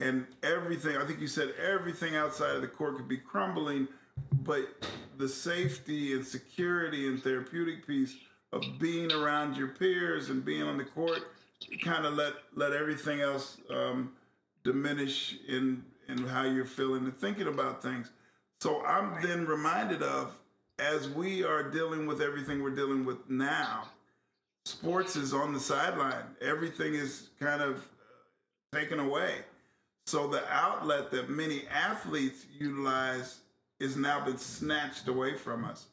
and 0.00 0.26
everything. 0.42 0.96
I 0.96 1.04
think 1.04 1.20
you 1.20 1.26
said 1.26 1.54
everything 1.60 2.14
outside 2.16 2.54
of 2.54 2.62
the 2.62 2.68
court 2.68 2.96
could 2.96 3.08
be 3.08 3.16
crumbling, 3.16 3.88
but 4.32 4.68
the 5.16 5.28
safety 5.28 6.12
and 6.12 6.24
security 6.24 7.08
and 7.08 7.22
therapeutic 7.22 7.86
piece 7.86 8.14
of 8.52 8.62
being 8.78 9.12
around 9.12 9.56
your 9.56 9.68
peers 9.68 10.30
and 10.30 10.44
being 10.44 10.62
on 10.62 10.78
the 10.78 10.84
court 10.84 11.22
kind 11.82 12.06
of 12.06 12.14
let 12.14 12.34
let 12.54 12.72
everything 12.72 13.20
else 13.20 13.58
um, 13.70 14.12
diminish 14.64 15.36
in 15.48 15.84
in 16.08 16.26
how 16.26 16.44
you're 16.44 16.64
feeling 16.64 17.04
and 17.04 17.16
thinking 17.16 17.48
about 17.48 17.82
things. 17.82 18.10
So 18.60 18.84
I'm 18.84 19.22
then 19.22 19.46
reminded 19.46 20.02
of 20.02 20.34
as 20.78 21.08
we 21.08 21.44
are 21.44 21.68
dealing 21.70 22.06
with 22.06 22.22
everything 22.22 22.62
we're 22.62 22.70
dealing 22.70 23.04
with 23.04 23.28
now, 23.28 23.88
sports 24.68 25.16
is 25.16 25.32
on 25.32 25.52
the 25.52 25.60
sideline. 25.60 26.24
Everything 26.40 26.94
is 26.94 27.28
kind 27.40 27.62
of 27.62 27.86
taken 28.72 29.00
away. 29.00 29.36
So 30.06 30.26
the 30.26 30.42
outlet 30.50 31.10
that 31.10 31.28
many 31.28 31.66
athletes 31.68 32.46
utilize 32.58 33.38
is 33.80 33.96
now 33.96 34.24
been 34.24 34.38
snatched 34.38 35.08
away 35.08 35.36
from 35.36 35.64
us. 35.64 35.86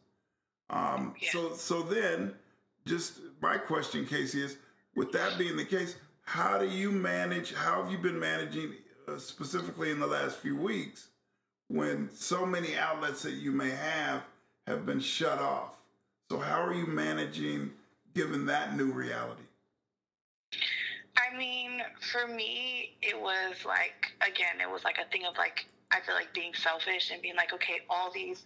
Um, 0.70 1.16
Yeah. 1.22 1.32
So 1.32 1.54
so 1.54 1.82
then, 1.84 2.34
just 2.86 3.20
my 3.42 3.58
question, 3.58 4.06
Kayce, 4.06 4.36
is 4.36 4.58
with 4.96 5.12
that 5.12 5.38
being 5.38 5.58
the 5.58 5.66
case, 5.66 5.96
how 6.24 6.58
do 6.58 6.68
you 6.68 6.92
manage? 6.92 7.54
How 7.54 7.82
have 7.82 7.92
you 7.92 7.98
been 7.98 8.20
managing 8.20 8.74
uh, 9.08 9.18
specifically 9.18 9.92
in 9.92 10.00
the 10.00 10.08
last 10.08 10.38
few 10.38 10.56
weeks 10.56 11.10
when 11.68 12.10
so 12.14 12.46
many 12.46 12.76
outlets 12.76 13.22
that 13.24 13.34
you 13.34 13.52
may 13.52 13.70
have 13.72 14.24
have 14.66 14.86
been 14.86 15.00
shut 15.00 15.40
off? 15.40 15.76
So 16.32 16.40
how 16.40 16.62
are 16.62 16.74
you 16.74 16.88
managing 16.88 17.72
given 18.16 18.46
that 18.46 18.76
new 18.76 18.92
reality? 18.92 19.44
I 21.18 21.36
mean, 21.38 21.82
for 22.12 22.28
me, 22.28 22.98
it 23.02 23.20
was 23.20 23.58
like 23.66 24.14
again, 24.26 24.60
it 24.62 24.70
was 24.70 24.84
like 24.84 24.98
a 24.98 25.06
thing 25.12 25.26
of 25.26 25.38
like 25.38 25.66
I 25.92 26.00
feel 26.02 26.16
like 26.16 26.34
being 26.34 26.54
selfish 26.54 27.12
and 27.12 27.22
being 27.22 27.36
like, 27.36 27.54
okay, 27.54 27.82
all 27.90 28.12
these 28.12 28.44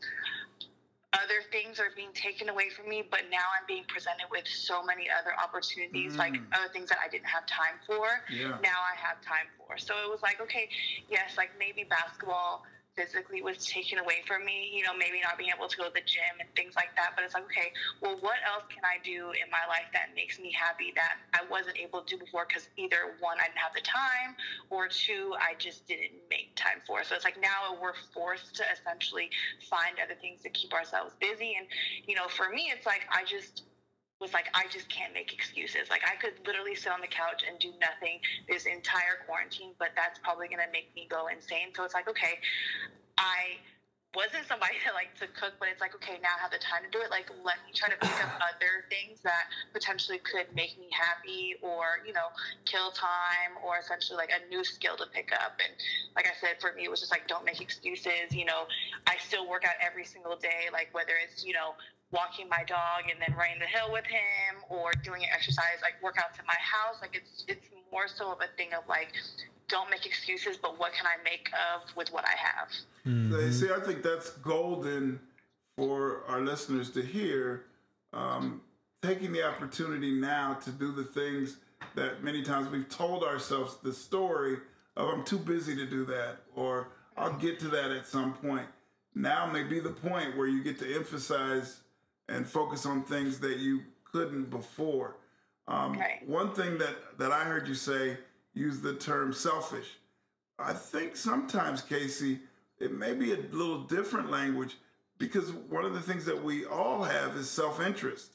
other 1.14 1.42
things 1.52 1.80
are 1.80 1.90
being 1.96 2.14
taken 2.14 2.50
away 2.50 2.70
from 2.70 2.88
me, 2.88 3.02
but 3.10 3.22
now 3.32 3.42
I'm 3.58 3.66
being 3.68 3.84
presented 3.88 4.26
with 4.30 4.48
so 4.48 4.84
many 4.84 5.10
other 5.10 5.34
opportunities, 5.42 6.16
like 6.18 6.34
Mm. 6.34 6.54
other 6.54 6.70
things 6.70 6.88
that 6.90 7.00
I 7.04 7.08
didn't 7.08 7.26
have 7.28 7.46
time 7.48 7.80
for. 7.88 8.22
Yeah. 8.30 8.58
Now 8.62 8.78
I 8.86 8.96
have 8.96 9.20
time 9.22 9.48
for. 9.58 9.78
So 9.80 9.96
it 10.04 10.10
was 10.10 10.22
like, 10.22 10.40
okay, 10.40 10.70
yes, 11.10 11.36
like 11.36 11.50
maybe 11.58 11.84
basketball 11.84 12.64
physically 13.00 13.42
was 13.42 13.66
taken 13.66 13.98
away 13.98 14.20
from 14.28 14.44
me, 14.44 14.70
you 14.76 14.84
know, 14.84 14.92
maybe 14.92 15.24
not 15.24 15.38
being 15.38 15.52
able 15.56 15.70
to 15.70 15.78
go 15.78 15.88
to 15.88 15.94
the 15.96 16.04
gym 16.04 16.36
and 16.44 16.50
things 16.52 16.76
like 16.76 16.92
that. 17.00 17.16
But 17.16 17.24
it's 17.24 17.34
like, 17.34 17.48
okay, 17.48 17.72
well, 18.04 18.20
what 18.20 18.44
else 18.44 18.68
can 18.68 18.84
I 18.84 19.00
do 19.00 19.32
in 19.32 19.48
my 19.48 19.64
life 19.72 19.88
that 19.94 20.12
makes 20.16 20.38
me 20.38 20.52
happy 20.52 20.92
that 21.00 21.16
I 21.32 21.48
wasn't 21.48 21.80
able 21.80 22.04
to 22.04 22.08
do 22.12 22.20
before? 22.20 22.44
Because 22.44 22.68
either 22.76 23.16
one, 23.24 23.40
I 23.40 23.48
didn't 23.48 23.64
have 23.64 23.72
the 23.72 23.88
time, 23.88 24.36
or 24.70 24.92
two, 24.92 25.32
I 25.40 25.56
just 25.56 25.88
didn't 25.88 26.20
make 26.30 26.52
time 26.60 26.84
for. 26.84 27.08
So 27.08 27.16
it's 27.16 27.24
like 27.24 27.40
now 27.40 27.80
we're 27.80 27.96
forced 28.12 28.56
to 28.60 28.64
essentially 28.68 29.32
find 29.72 29.96
other 30.04 30.20
things 30.20 30.44
to 30.44 30.50
keep 30.50 30.74
ourselves 30.74 31.16
busy. 31.24 31.56
And, 31.56 31.68
you 32.04 32.16
know, 32.20 32.28
for 32.28 32.52
me, 32.52 32.68
it's 32.68 32.86
like 32.86 33.08
I 33.08 33.24
just 33.24 33.64
was 34.20 34.34
like, 34.34 34.48
I 34.54 34.68
just 34.70 34.90
can't 34.90 35.14
make 35.14 35.34
excuses. 35.34 35.90
Like, 35.90 36.02
I 36.04 36.16
could 36.16 36.34
literally 36.46 36.76
sit 36.76 36.92
on 36.92 37.00
the 37.02 37.08
couch 37.08 37.44
and 37.48 37.58
do 37.60 37.72
nothing 37.80 38.20
this 38.48 38.66
entire 38.66 39.24
quarantine, 39.26 39.72
but 39.80 39.90
that's 39.96 40.20
probably 40.20 40.48
going 40.48 40.60
to 40.60 40.72
make 40.72 40.94
me 40.96 41.08
go 41.10 41.28
insane. 41.28 41.72
So 41.76 41.84
it's 41.84 41.94
like, 41.94 42.10
okay, 42.10 42.40
I 43.18 43.64
wasn't 44.16 44.44
somebody 44.48 44.76
that 44.86 44.94
liked 44.94 45.16
to 45.24 45.28
cook, 45.32 45.54
but 45.60 45.70
it's 45.72 45.80
like, 45.80 45.96
okay, 45.96 46.20
now 46.20 46.36
I 46.36 46.42
have 46.44 46.52
the 46.52 46.60
time 46.60 46.84
to 46.84 46.92
do 46.92 47.00
it. 47.00 47.10
Like, 47.10 47.32
let 47.48 47.64
me 47.64 47.72
try 47.72 47.88
to 47.88 47.96
pick 47.96 48.12
up 48.20 48.36
other 48.52 48.84
things 48.92 49.24
that 49.24 49.48
potentially 49.72 50.20
could 50.20 50.52
make 50.52 50.76
me 50.76 50.92
happy 50.92 51.56
or, 51.64 52.04
you 52.06 52.12
know, 52.12 52.36
kill 52.66 52.92
time 52.92 53.56
or 53.64 53.80
essentially 53.80 54.18
like 54.18 54.36
a 54.36 54.44
new 54.52 54.64
skill 54.68 54.98
to 54.98 55.08
pick 55.14 55.32
up. 55.32 55.56
And 55.64 55.72
like 56.16 56.28
I 56.28 56.36
said, 56.42 56.60
for 56.60 56.74
me, 56.74 56.84
it 56.84 56.92
was 56.92 57.00
just 57.00 57.12
like, 57.12 57.28
don't 57.28 57.46
make 57.46 57.62
excuses. 57.62 58.36
You 58.36 58.46
know, 58.46 58.68
I 59.08 59.16
still 59.16 59.48
work 59.48 59.64
out 59.64 59.80
every 59.80 60.04
single 60.04 60.36
day, 60.36 60.68
like 60.74 60.90
whether 60.92 61.16
it's, 61.24 61.46
you 61.46 61.54
know, 61.54 61.80
walking 62.12 62.50
my 62.50 62.64
dog 62.66 63.10
and 63.10 63.20
then 63.22 63.36
running 63.38 63.60
the 63.60 63.66
hill 63.66 63.92
with 63.92 64.06
him 64.06 64.64
or 64.70 64.92
doing 65.04 65.24
an 65.24 65.30
exercise 65.34 65.78
like 65.82 65.94
workouts 66.02 66.40
in 66.40 66.46
my 66.48 66.58
house 66.58 66.98
like 67.02 67.16
it's 67.16 67.46
it's 67.48 67.68
more 67.92 68.08
so 68.08 68.32
of 68.32 68.40
a 68.42 68.50
thing 68.58 68.70
of 68.74 68.88
like 68.90 69.10
don't 69.68 69.90
make 69.92 70.06
excuses 70.06 70.58
but 70.58 70.80
what 70.80 70.92
can 70.94 71.06
i 71.06 71.22
make 71.24 71.50
of 71.74 71.96
with 71.96 72.12
what 72.12 72.26
i 72.26 72.34
have 72.36 72.70
They 73.06 73.52
See, 73.52 73.70
I 73.72 73.80
think 73.80 74.04
that's 74.04 74.32
golden 74.32 75.20
for 75.78 76.24
our 76.28 76.42
listeners 76.42 76.90
to 76.92 77.02
hear. 77.02 77.64
Um, 78.14 78.62
taking 79.02 79.32
the 79.32 79.44
opportunity 79.48 80.12
now 80.12 80.56
to 80.66 80.72
do 80.72 80.92
the 80.92 81.06
things 81.06 81.58
that 81.96 82.24
many 82.24 82.44
times 82.44 82.70
we've 82.70 82.90
told 82.90 83.24
ourselves 83.24 83.78
the 83.82 83.94
story 83.94 84.58
of 84.98 85.08
I'm 85.08 85.24
too 85.24 85.38
busy 85.38 85.76
to 85.76 85.86
do 85.86 86.04
that, 86.06 86.40
or 86.56 86.90
I'll 87.18 87.34
get 87.34 87.60
to 87.62 87.68
that 87.70 87.92
at 87.92 88.06
some 88.06 88.34
point. 88.34 88.68
Now 89.16 89.46
may 89.52 89.64
be 89.64 89.80
the 89.80 89.92
point 89.92 90.36
where 90.38 90.48
you 90.48 90.64
get 90.64 90.78
to 90.80 90.96
emphasize 90.96 91.80
and 92.30 92.48
focus 92.48 92.86
on 92.86 93.04
things 93.04 93.40
that 93.40 93.58
you 93.58 93.82
couldn't 94.12 94.50
before. 94.50 95.16
Um, 95.68 95.94
Right. 95.94 96.28
One 96.28 96.54
thing 96.54 96.78
that, 96.78 97.18
that 97.18 97.32
I 97.32 97.44
heard 97.44 97.68
you 97.68 97.76
say, 97.76 98.18
use 98.54 98.80
the 98.80 98.96
term 98.96 99.34
selfish. 99.34 99.98
I 100.58 100.74
think 100.74 101.16
sometimes, 101.16 101.82
Kayce, 101.82 102.40
it 102.80 102.98
may 102.98 103.14
be 103.14 103.34
a 103.34 103.38
little 103.52 103.80
different 103.84 104.32
language 104.32 104.78
because 105.18 105.52
one 105.52 105.86
of 105.86 105.94
the 105.94 106.02
things 106.02 106.26
that 106.26 106.44
we 106.44 106.66
all 106.66 107.04
have 107.04 107.36
is 107.36 107.50
self 107.50 107.82
interest. 107.82 108.34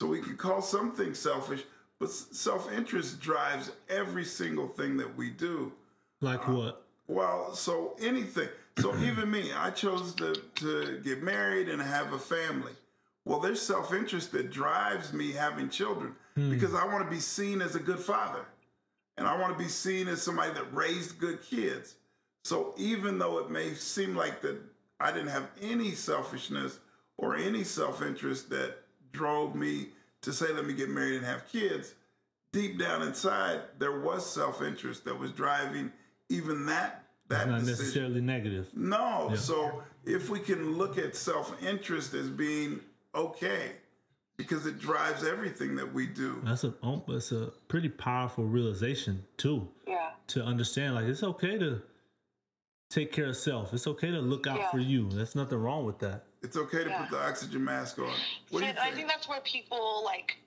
So 0.00 0.08
we 0.08 0.20
can 0.20 0.36
call 0.36 0.62
something 0.62 1.14
selfish, 1.14 1.62
but 1.98 2.10
self 2.10 2.72
interest 2.72 3.20
drives 3.20 3.72
every 3.88 4.24
single 4.24 4.68
thing 4.68 4.96
that 4.98 5.16
we 5.16 5.30
do. 5.30 5.72
Like 6.20 6.46
what? 6.48 6.84
Well, 7.08 7.54
so 7.54 7.96
anything. 8.00 8.48
So 8.78 8.96
even 9.02 9.30
me, 9.30 9.52
I 9.52 9.70
chose 9.70 10.14
to, 10.14 10.34
to 10.56 11.00
get 11.04 11.22
married 11.22 11.68
and 11.68 11.82
have 11.82 12.12
a 12.12 12.18
family. 12.18 12.72
Well, 13.24 13.40
there's 13.40 13.62
self 13.62 13.92
interest 13.92 14.32
that 14.32 14.50
drives 14.50 15.12
me 15.12 15.32
having 15.32 15.68
children 15.68 16.14
hmm. 16.34 16.50
because 16.50 16.74
I 16.74 16.84
want 16.86 17.04
to 17.04 17.10
be 17.10 17.20
seen 17.20 17.62
as 17.62 17.74
a 17.74 17.80
good 17.80 18.00
father. 18.00 18.44
And 19.16 19.26
I 19.26 19.38
want 19.38 19.56
to 19.56 19.62
be 19.62 19.68
seen 19.68 20.08
as 20.08 20.22
somebody 20.22 20.52
that 20.54 20.74
raised 20.74 21.18
good 21.18 21.42
kids. 21.42 21.96
So 22.44 22.74
even 22.76 23.18
though 23.18 23.38
it 23.38 23.50
may 23.50 23.74
seem 23.74 24.16
like 24.16 24.40
that 24.42 24.58
I 24.98 25.12
didn't 25.12 25.28
have 25.28 25.50
any 25.60 25.92
selfishness 25.92 26.78
or 27.18 27.36
any 27.36 27.64
self 27.64 28.02
interest 28.02 28.50
that 28.50 28.78
drove 29.12 29.54
me 29.54 29.88
to 30.22 30.32
say, 30.32 30.52
let 30.52 30.66
me 30.66 30.74
get 30.74 30.88
married 30.88 31.16
and 31.16 31.26
have 31.26 31.46
kids, 31.50 31.94
deep 32.52 32.78
down 32.78 33.02
inside, 33.02 33.60
there 33.78 34.00
was 34.00 34.28
self 34.28 34.62
interest 34.62 35.04
that 35.04 35.18
was 35.18 35.30
driving 35.32 35.92
even 36.28 36.66
that 36.66 37.04
that 37.28 37.48
Not 37.48 37.60
decision. 37.60 37.84
necessarily 37.84 38.20
negative. 38.20 38.68
No. 38.74 39.32
So 39.36 39.82
if 40.04 40.28
we 40.28 40.38
can 40.38 40.76
look 40.76 40.98
at 40.98 41.16
self 41.16 41.62
interest 41.62 42.14
as 42.14 42.28
being 42.28 42.80
okay, 43.14 43.72
because 44.36 44.66
it 44.66 44.78
drives 44.78 45.24
everything 45.24 45.76
that 45.76 45.92
we 45.92 46.06
do. 46.06 46.40
That's 46.44 46.64
a 46.64 46.74
um, 46.82 47.02
it's 47.08 47.32
a 47.32 47.52
pretty 47.68 47.88
powerful 47.88 48.44
realization 48.44 49.24
too. 49.36 49.68
yeah 49.86 50.10
To 50.28 50.42
understand, 50.44 50.94
like 50.94 51.04
it's 51.06 51.22
okay 51.22 51.58
to 51.58 51.82
take 52.90 53.12
care 53.12 53.26
of 53.28 53.36
self. 53.36 53.72
It's 53.72 53.86
okay 53.86 54.10
to 54.10 54.18
look 54.20 54.46
out 54.46 54.58
Yeah. 54.58 54.70
for 54.70 54.78
you. 54.78 55.08
There's 55.08 55.34
nothing 55.34 55.58
wrong 55.58 55.84
with 55.86 55.98
that. 56.00 56.24
It's 56.42 56.56
okay 56.56 56.84
to 56.84 56.90
Yeah. 56.90 57.02
put 57.02 57.10
the 57.10 57.22
oxygen 57.24 57.64
mask 57.64 57.98
on. 57.98 58.04
What 58.06 58.14
do 58.50 58.58
See, 58.60 58.64
you 58.66 58.70
I 58.72 58.74
think? 58.84 58.96
think 58.96 59.08
that's 59.08 59.28
where 59.28 59.40
people 59.42 60.02
like 60.04 60.38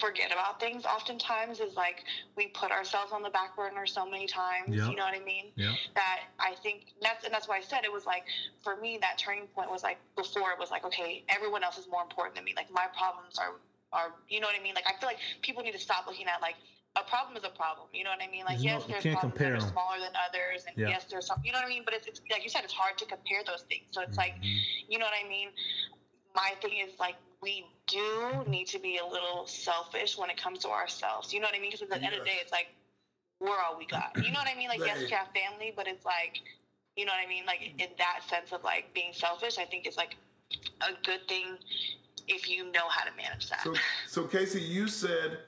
forget 0.00 0.32
about 0.32 0.60
things 0.60 0.84
oftentimes 0.84 1.60
is 1.60 1.74
like 1.74 2.04
we 2.36 2.46
put 2.48 2.70
ourselves 2.70 3.12
on 3.12 3.22
the 3.22 3.30
back 3.30 3.56
burner 3.56 3.86
so 3.86 4.04
many 4.08 4.26
times 4.26 4.74
Yeah. 4.76 4.88
you 4.88 4.96
know 4.96 5.04
what 5.04 5.14
i 5.14 5.20
mean 5.24 5.46
Yeah. 5.56 5.74
that 5.94 6.20
i 6.38 6.54
think 6.62 6.92
that's 7.00 7.24
and 7.24 7.32
that's 7.32 7.48
why 7.48 7.56
i 7.56 7.60
said 7.60 7.84
it 7.84 7.92
was 7.92 8.06
like 8.06 8.24
for 8.62 8.76
me 8.76 8.98
that 9.00 9.18
turning 9.18 9.46
point 9.48 9.70
was 9.70 9.82
like 9.82 9.98
before 10.16 10.50
it 10.52 10.58
was 10.58 10.70
like 10.70 10.84
okay 10.84 11.22
everyone 11.28 11.62
else 11.64 11.78
is 11.78 11.88
more 11.88 12.02
important 12.02 12.34
than 12.36 12.44
me 12.44 12.54
like 12.56 12.70
my 12.70 12.86
problems 12.96 13.38
are 13.38 13.54
are 13.92 14.12
you 14.28 14.40
know 14.40 14.46
what 14.46 14.56
i 14.58 14.62
mean 14.62 14.74
like 14.74 14.86
i 14.86 14.92
feel 15.00 15.08
like 15.08 15.18
people 15.42 15.62
need 15.62 15.72
to 15.72 15.78
stop 15.78 16.06
looking 16.06 16.26
at 16.26 16.40
like 16.42 16.56
a 16.96 17.02
problem 17.04 17.36
is 17.36 17.44
a 17.44 17.48
problem 17.50 17.86
you 17.92 18.02
know 18.02 18.10
what 18.10 18.22
i 18.22 18.26
mean 18.26 18.44
like 18.44 18.56
There's 18.58 18.64
yes 18.64 18.82
you 18.86 18.88
there's 18.92 19.04
problems 19.14 19.20
compare 19.38 19.52
that 19.52 19.62
are 19.62 19.68
smaller 19.68 19.98
than 20.00 20.12
others 20.28 20.64
and 20.66 20.76
Yeah. 20.76 20.88
yes 20.88 21.04
there's 21.10 21.26
some 21.26 21.40
you 21.44 21.52
know 21.52 21.58
what 21.58 21.66
i 21.66 21.70
mean 21.70 21.82
but 21.84 21.94
it's, 21.94 22.06
it's 22.06 22.20
like 22.30 22.42
you 22.42 22.48
said 22.50 22.64
it's 22.64 22.72
hard 22.72 22.98
to 22.98 23.06
compare 23.06 23.42
those 23.46 23.62
things 23.68 23.84
so 23.90 24.00
it's 24.02 24.16
like 24.16 24.34
Mm-hmm. 24.34 24.92
you 24.92 24.98
know 24.98 25.04
what 25.04 25.14
I 25.24 25.28
mean? 25.28 25.48
My 26.34 26.52
thing 26.62 26.78
is 26.86 26.98
like 26.98 27.16
we 27.42 27.64
do 27.86 28.44
need 28.46 28.66
to 28.68 28.78
be 28.78 28.98
a 28.98 29.06
little 29.06 29.46
selfish 29.46 30.18
when 30.18 30.30
it 30.30 30.36
comes 30.36 30.60
to 30.60 30.68
ourselves. 30.68 31.32
You 31.32 31.40
know 31.40 31.46
what 31.46 31.54
I 31.54 31.60
mean? 31.60 31.70
Because 31.70 31.82
at 31.82 31.88
the 31.90 31.96
end 31.96 32.14
of 32.14 32.20
the 32.20 32.24
day, 32.24 32.38
it's 32.40 32.52
like 32.52 32.68
we're 33.40 33.60
all 33.60 33.78
we 33.78 33.86
got. 33.86 34.10
You 34.16 34.32
know 34.32 34.38
what 34.38 34.48
I 34.48 34.56
mean? 34.56 34.68
Like 34.68 34.80
yes, 34.80 34.98
we 34.98 35.10
have 35.10 35.28
family, 35.34 35.72
but 35.74 35.86
it's 35.86 36.04
like 36.04 36.40
you 36.96 37.04
know 37.04 37.12
what 37.12 37.24
I 37.24 37.28
mean? 37.28 37.46
Like 37.46 37.72
in 37.78 37.88
that 37.98 38.20
sense 38.28 38.52
of 38.52 38.64
like 38.64 38.92
being 38.92 39.12
selfish, 39.12 39.58
I 39.58 39.64
think 39.64 39.86
it's 39.86 39.96
like 39.96 40.16
a 40.80 40.92
good 41.04 41.26
thing 41.28 41.56
if 42.26 42.48
you 42.48 42.64
know 42.72 42.88
how 42.88 43.04
to 43.04 43.16
manage 43.16 43.48
that. 43.48 43.62
So, 43.62 43.74
so 44.06 44.24
Kayce, 44.24 44.60
you 44.60 44.88
said 44.88 45.38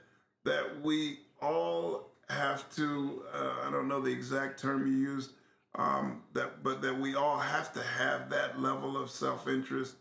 that 0.44 0.80
we 0.80 1.20
all 1.42 2.10
have 2.28 2.72
to. 2.76 3.24
Uh, 3.34 3.66
I 3.66 3.70
don't 3.70 3.88
know 3.88 4.00
the 4.00 4.12
exact 4.12 4.60
term 4.60 4.86
you 4.86 4.94
used. 4.94 5.30
Um, 5.76 6.22
that, 6.32 6.64
but 6.64 6.82
that 6.82 6.98
we 6.98 7.14
all 7.14 7.38
have 7.38 7.72
to 7.74 7.82
have 7.82 8.28
that 8.30 8.60
level 8.60 8.96
of 8.96 9.08
self-interest 9.08 9.94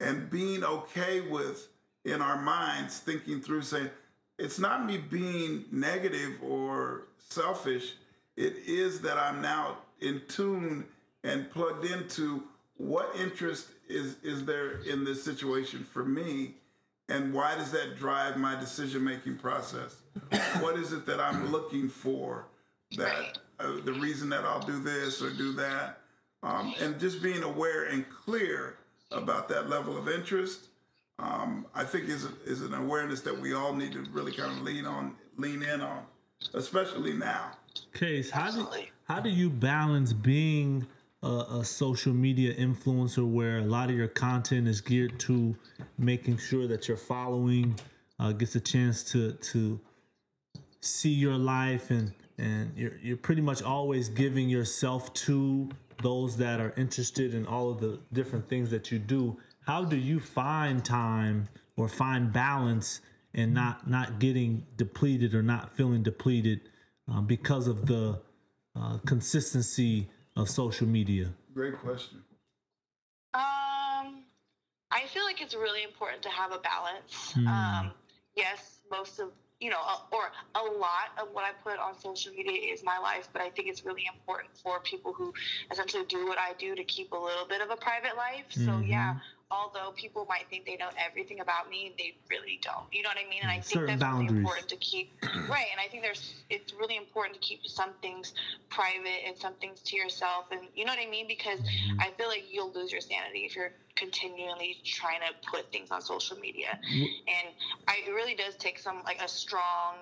and 0.00 0.30
being 0.30 0.64
okay 0.64 1.20
with 1.20 1.68
in 2.04 2.22
our 2.22 2.40
minds 2.40 2.98
thinking 2.98 3.40
through 3.40 3.62
saying 3.62 3.90
it's 4.38 4.58
not 4.58 4.86
me 4.86 4.96
being 4.96 5.66
negative 5.70 6.38
or 6.42 7.08
selfish. 7.18 7.94
It 8.36 8.56
is 8.66 9.00
that 9.02 9.18
i'm 9.18 9.42
now 9.42 9.78
in 10.00 10.22
tune 10.28 10.86
and 11.22 11.50
plugged 11.50 11.84
into 11.84 12.42
what 12.78 13.14
interest 13.18 13.68
is 13.88 14.16
is 14.22 14.44
there 14.46 14.80
in 14.80 15.04
this 15.04 15.22
situation 15.22 15.84
for 15.84 16.04
me 16.04 16.54
and 17.10 17.34
why 17.34 17.56
does 17.56 17.72
that 17.72 17.98
drive 17.98 18.36
my 18.36 18.58
decision 18.58 19.04
making 19.04 19.36
process? 19.36 19.96
What 20.60 20.78
is 20.78 20.92
it 20.92 21.04
that 21.06 21.20
i'm 21.20 21.52
looking 21.52 21.88
for 21.88 22.46
that 22.96 23.38
uh, 23.58 23.74
the 23.84 23.92
reason 23.92 24.30
that 24.30 24.44
i'll 24.44 24.60
do 24.60 24.80
this 24.80 25.20
or 25.20 25.30
do 25.30 25.52
that? 25.52 26.00
Um, 26.42 26.74
and 26.80 26.98
just 26.98 27.22
being 27.22 27.42
aware 27.42 27.84
and 27.84 28.08
clear 28.08 28.78
about 29.10 29.48
that 29.48 29.68
level 29.68 29.96
of 29.96 30.08
interest 30.08 30.68
um, 31.18 31.66
i 31.74 31.84
think 31.84 32.08
is, 32.08 32.24
is 32.46 32.62
an 32.62 32.74
awareness 32.74 33.20
that 33.20 33.38
we 33.38 33.52
all 33.52 33.74
need 33.74 33.92
to 33.92 34.04
really 34.12 34.32
kind 34.32 34.50
of 34.52 34.62
lean 34.62 34.86
on 34.86 35.14
lean 35.36 35.62
in 35.62 35.80
on 35.80 36.04
especially 36.54 37.12
now. 37.12 37.52
Case, 37.94 38.30
how 38.30 38.50
do 38.50 38.66
how 39.04 39.20
do 39.20 39.28
you 39.28 39.50
balance 39.50 40.12
being 40.12 40.86
a, 41.22 41.44
a 41.60 41.64
social 41.64 42.12
media 42.12 42.54
influencer 42.54 43.28
where 43.28 43.58
a 43.58 43.64
lot 43.64 43.90
of 43.90 43.96
your 43.96 44.08
content 44.08 44.68
is 44.68 44.80
geared 44.80 45.18
to 45.20 45.56
making 45.98 46.38
sure 46.38 46.66
that 46.66 46.88
your 46.88 46.96
following 46.96 47.78
uh, 48.18 48.32
gets 48.32 48.54
a 48.54 48.60
chance 48.60 49.02
to 49.04 49.32
to 49.32 49.80
see 50.80 51.10
your 51.10 51.36
life 51.36 51.90
and 51.90 52.12
and 52.38 52.72
you're 52.76 52.96
you're 53.02 53.16
pretty 53.16 53.42
much 53.42 53.62
always 53.62 54.08
giving 54.08 54.48
yourself 54.48 55.12
to 55.14 55.68
those 56.02 56.36
that 56.38 56.60
are 56.60 56.72
interested 56.76 57.34
in 57.34 57.46
all 57.46 57.70
of 57.70 57.80
the 57.80 58.00
different 58.12 58.48
things 58.48 58.70
that 58.70 58.90
you 58.90 58.98
do. 58.98 59.36
How 59.66 59.84
do 59.84 59.96
you 59.96 60.20
find 60.20 60.84
time 60.84 61.48
or 61.76 61.88
find 61.88 62.32
balance 62.32 63.00
and 63.34 63.54
not 63.54 63.88
not 63.88 64.18
getting 64.18 64.66
depleted 64.76 65.34
or 65.34 65.42
not 65.42 65.76
feeling 65.76 66.02
depleted 66.02 66.60
uh, 67.10 67.20
because 67.20 67.66
of 67.66 67.86
the 67.86 68.20
uh, 68.76 68.98
consistency 69.06 70.08
of 70.36 70.48
social 70.48 70.86
media? 70.86 71.32
Great 71.54 71.78
question. 71.78 72.22
Um, 73.34 74.24
I 74.90 75.06
feel 75.06 75.24
like 75.24 75.40
it's 75.40 75.54
really 75.54 75.82
important 75.84 76.22
to 76.22 76.28
have 76.30 76.52
a 76.52 76.58
balance. 76.58 77.32
Hmm. 77.34 77.46
Um, 77.46 77.90
yes, 78.34 78.80
most 78.90 79.20
of 79.20 79.28
you 79.60 79.70
know, 79.70 79.80
or 80.12 80.32
a 80.54 80.62
lot 80.62 81.10
of 81.18 81.28
what 81.32 81.44
I 81.44 81.52
put 81.62 81.78
on 81.78 81.98
social 81.98 82.32
media 82.32 82.72
is 82.72 82.82
my 82.82 82.98
life, 82.98 83.28
but 83.32 83.42
I 83.42 83.50
think 83.50 83.68
it's 83.68 83.84
really 83.84 84.04
important 84.14 84.56
for 84.62 84.80
people 84.80 85.12
who 85.12 85.32
essentially 85.70 86.04
do 86.08 86.26
what 86.26 86.38
I 86.38 86.52
do 86.58 86.74
to 86.74 86.84
keep 86.84 87.12
a 87.12 87.16
little 87.18 87.46
bit 87.46 87.60
of 87.60 87.70
a 87.70 87.76
private 87.76 88.16
life. 88.16 88.46
So 88.50 88.80
Mhm. 88.80 88.86
yeah, 88.86 89.14
although 89.50 89.92
people 89.96 90.26
might 90.28 90.46
think 90.50 90.66
they 90.66 90.76
know 90.76 90.90
everything 90.98 91.40
about 91.40 91.68
me, 91.70 91.94
they 91.98 92.14
really 92.30 92.60
don't. 92.62 92.84
You 92.92 93.02
know 93.02 93.10
what 93.10 93.18
I 93.18 93.28
mean? 93.28 93.40
And 93.42 93.50
I 93.50 93.54
think 93.54 93.64
Certain 93.64 93.98
that's 93.98 94.12
really 94.12 94.26
important 94.26 94.68
to 94.68 94.76
keep 94.76 95.12
right. 95.48 95.66
And 95.72 95.80
I 95.80 95.88
think 95.90 96.02
there's 96.02 96.34
it's 96.50 96.72
really 96.74 96.96
important 96.96 97.34
to 97.34 97.40
keep 97.40 97.66
some 97.66 97.90
things 98.02 98.34
private 98.68 99.26
and 99.26 99.36
some 99.36 99.54
things 99.54 99.80
to 99.82 99.96
yourself. 99.96 100.46
And 100.52 100.60
you 100.74 100.84
know 100.84 100.92
what 100.92 101.06
I 101.06 101.10
mean? 101.10 101.26
Because 101.28 101.60
Mm-hmm. 101.60 102.00
I 102.00 102.10
feel 102.16 102.28
like 102.28 102.44
you'll 102.50 102.72
lose 102.72 102.92
your 102.92 103.00
sanity 103.00 103.40
if 103.40 103.54
you're 103.56 103.72
continually 103.96 104.78
trying 104.84 105.20
to 105.20 105.48
put 105.50 105.70
things 105.72 105.90
on 105.90 106.00
social 106.00 106.36
media. 106.38 106.78
And 106.82 107.54
I, 107.88 107.98
it 108.06 108.10
really 108.12 108.34
does 108.34 108.56
take 108.56 108.78
some 108.78 109.02
like 109.04 109.20
a 109.22 109.28
strong 109.28 109.96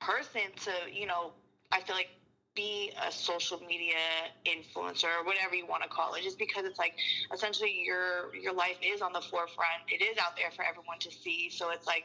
person 0.00 0.42
to, 0.64 0.72
you 0.92 1.06
know, 1.06 1.32
I 1.70 1.80
feel 1.80 1.96
like 1.96 2.10
be 2.54 2.92
a 3.06 3.10
social 3.10 3.60
media 3.60 3.96
influencer 4.44 5.04
or 5.20 5.24
whatever 5.24 5.54
you 5.54 5.66
want 5.66 5.82
to 5.82 5.88
call 5.88 6.14
it 6.14 6.22
just 6.22 6.38
because 6.38 6.64
it's 6.64 6.78
like 6.78 6.94
essentially 7.32 7.82
your 7.84 8.34
your 8.34 8.52
life 8.52 8.76
is 8.82 9.00
on 9.02 9.12
the 9.12 9.20
forefront. 9.22 9.82
It 9.88 10.02
is 10.02 10.18
out 10.18 10.36
there 10.36 10.50
for 10.50 10.64
everyone 10.64 10.98
to 11.00 11.10
see. 11.10 11.50
So 11.50 11.70
it's 11.70 11.86
like 11.86 12.04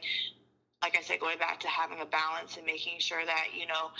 like 0.82 0.96
i 0.96 1.00
said 1.02 1.18
going 1.18 1.38
back 1.38 1.58
to 1.60 1.68
having 1.68 2.00
a 2.00 2.06
balance 2.06 2.56
and 2.56 2.64
making 2.64 3.00
sure 3.00 3.24
that 3.26 3.48
you 3.52 3.66
know 3.66 3.90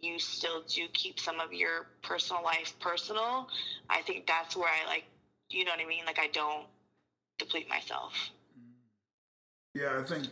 you 0.00 0.18
still 0.18 0.62
do 0.68 0.86
keep 0.92 1.18
some 1.18 1.40
of 1.40 1.52
your 1.54 1.86
personal 2.02 2.42
life 2.42 2.74
personal 2.80 3.48
i 3.88 4.02
think 4.02 4.26
that's 4.26 4.54
where 4.54 4.68
i 4.68 4.86
like 4.86 5.04
you 5.50 5.64
know 5.64 5.70
what 5.70 5.80
i 5.80 5.86
mean? 5.86 6.04
Like 6.04 6.18
i 6.18 6.26
don't 6.28 6.66
deplete 7.38 7.68
myself. 7.68 8.12
Yeah, 9.74 9.98
I 9.98 10.02
think 10.02 10.26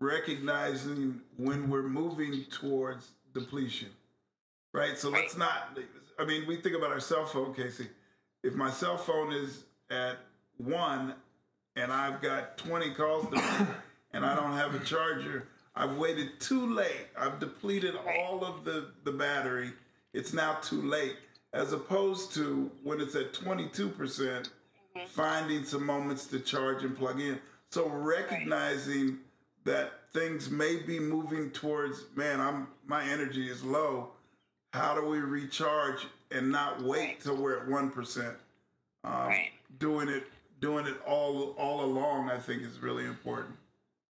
recognizing 0.00 1.20
when 1.36 1.70
we're 1.70 1.82
moving 1.82 2.44
towards 2.50 3.12
depletion, 3.32 3.90
right? 4.78 4.96
So 4.96 5.10
let's 5.10 5.36
not, 5.36 5.76
I 6.18 6.24
mean, 6.24 6.46
we 6.46 6.56
think 6.56 6.76
about 6.76 6.90
our 6.90 7.00
cell 7.00 7.26
phone, 7.26 7.52
Kayce. 7.52 7.88
If 8.44 8.54
my 8.54 8.70
cell 8.70 8.96
phone 8.96 9.32
is 9.32 9.64
at 9.90 10.18
one 10.56 11.14
and 11.74 11.92
I've 11.92 12.22
got 12.22 12.56
20 12.58 12.94
calls 12.94 13.26
to 13.26 13.36
make 13.36 13.68
and 14.12 14.24
I 14.24 14.36
don't 14.36 14.52
have 14.52 14.74
a 14.74 14.84
charger, 14.84 15.48
I've 15.74 15.96
waited 15.96 16.40
too 16.40 16.74
late. 16.74 17.08
I've 17.18 17.40
depleted 17.40 17.94
all 17.96 18.44
of 18.44 18.64
the, 18.64 18.90
the 19.04 19.12
battery. 19.12 19.72
It's 20.14 20.32
now 20.32 20.54
too 20.62 20.82
late. 20.82 21.16
As 21.52 21.72
opposed 21.72 22.32
to 22.34 22.70
when 22.84 23.00
it's 23.00 23.16
at 23.16 23.32
22%, 23.32 23.92
mm-hmm. 23.94 25.06
finding 25.06 25.64
some 25.64 25.84
moments 25.84 26.26
to 26.26 26.38
charge 26.38 26.84
and 26.84 26.96
plug 26.96 27.20
in. 27.20 27.40
So 27.70 27.88
recognizing 27.88 29.18
that 29.64 29.92
things 30.12 30.50
may 30.50 30.76
be 30.76 30.98
moving 30.98 31.50
towards, 31.50 32.04
man, 32.14 32.40
I'm 32.40 32.68
my 32.86 33.04
energy 33.04 33.50
is 33.50 33.64
low. 33.64 34.10
How 34.72 34.94
do 34.94 35.06
we 35.06 35.18
recharge 35.20 36.06
and 36.30 36.52
not 36.52 36.82
wait 36.82 37.00
Right. 37.00 37.20
till 37.20 37.36
we're 37.36 37.58
at 37.58 37.68
one 37.68 37.90
percent? 37.90 38.36
Um, 39.04 39.28
Right. 39.28 39.52
Doing 39.78 40.08
it, 40.08 40.24
doing 40.60 40.86
it 40.86 41.00
all 41.06 41.52
all 41.58 41.82
along, 41.84 42.30
I 42.30 42.38
think 42.38 42.62
is 42.62 42.78
really 42.80 43.04
important. 43.04 43.56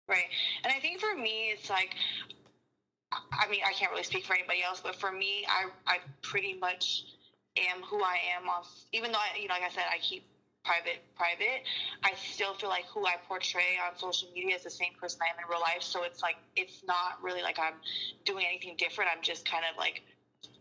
Right. 0.08 0.28
And 0.62 0.72
I 0.72 0.78
think 0.80 1.00
for 1.00 1.14
me, 1.16 1.50
it's 1.50 1.68
like, 1.68 1.94
I 3.32 3.48
mean, 3.48 3.62
I 3.66 3.72
can't 3.72 3.90
really 3.90 4.04
speak 4.04 4.24
for 4.24 4.34
anybody 4.34 4.62
else, 4.62 4.80
but 4.80 4.94
for 4.94 5.10
me, 5.10 5.44
I, 5.48 5.68
I 5.86 5.98
pretty 6.22 6.54
much 6.54 7.04
am 7.56 7.82
who 7.82 8.02
I 8.02 8.18
am 8.36 8.48
on, 8.48 8.64
even 8.92 9.10
though, 9.10 9.18
I, 9.18 9.36
you 9.38 9.48
know, 9.48 9.54
like 9.54 9.64
I 9.64 9.70
said, 9.70 9.84
I 9.90 9.98
keep 9.98 10.24
private, 10.64 11.02
private, 11.16 11.62
I 12.04 12.12
still 12.14 12.54
feel 12.54 12.68
like 12.68 12.84
who 12.86 13.06
I 13.06 13.16
portray 13.26 13.78
on 13.84 13.98
social 13.98 14.28
media 14.32 14.54
is 14.56 14.62
the 14.62 14.70
same 14.70 14.92
person 15.00 15.20
I 15.22 15.30
am 15.32 15.42
in 15.42 15.48
real 15.50 15.60
life. 15.60 15.82
So 15.82 16.04
it's 16.04 16.22
like, 16.22 16.36
it's 16.54 16.82
not 16.86 17.20
really 17.22 17.42
like 17.42 17.58
I'm 17.58 17.74
doing 18.24 18.44
anything 18.46 18.76
different. 18.76 19.10
I'm 19.14 19.22
just 19.22 19.44
kind 19.48 19.64
of 19.70 19.76
like, 19.76 20.02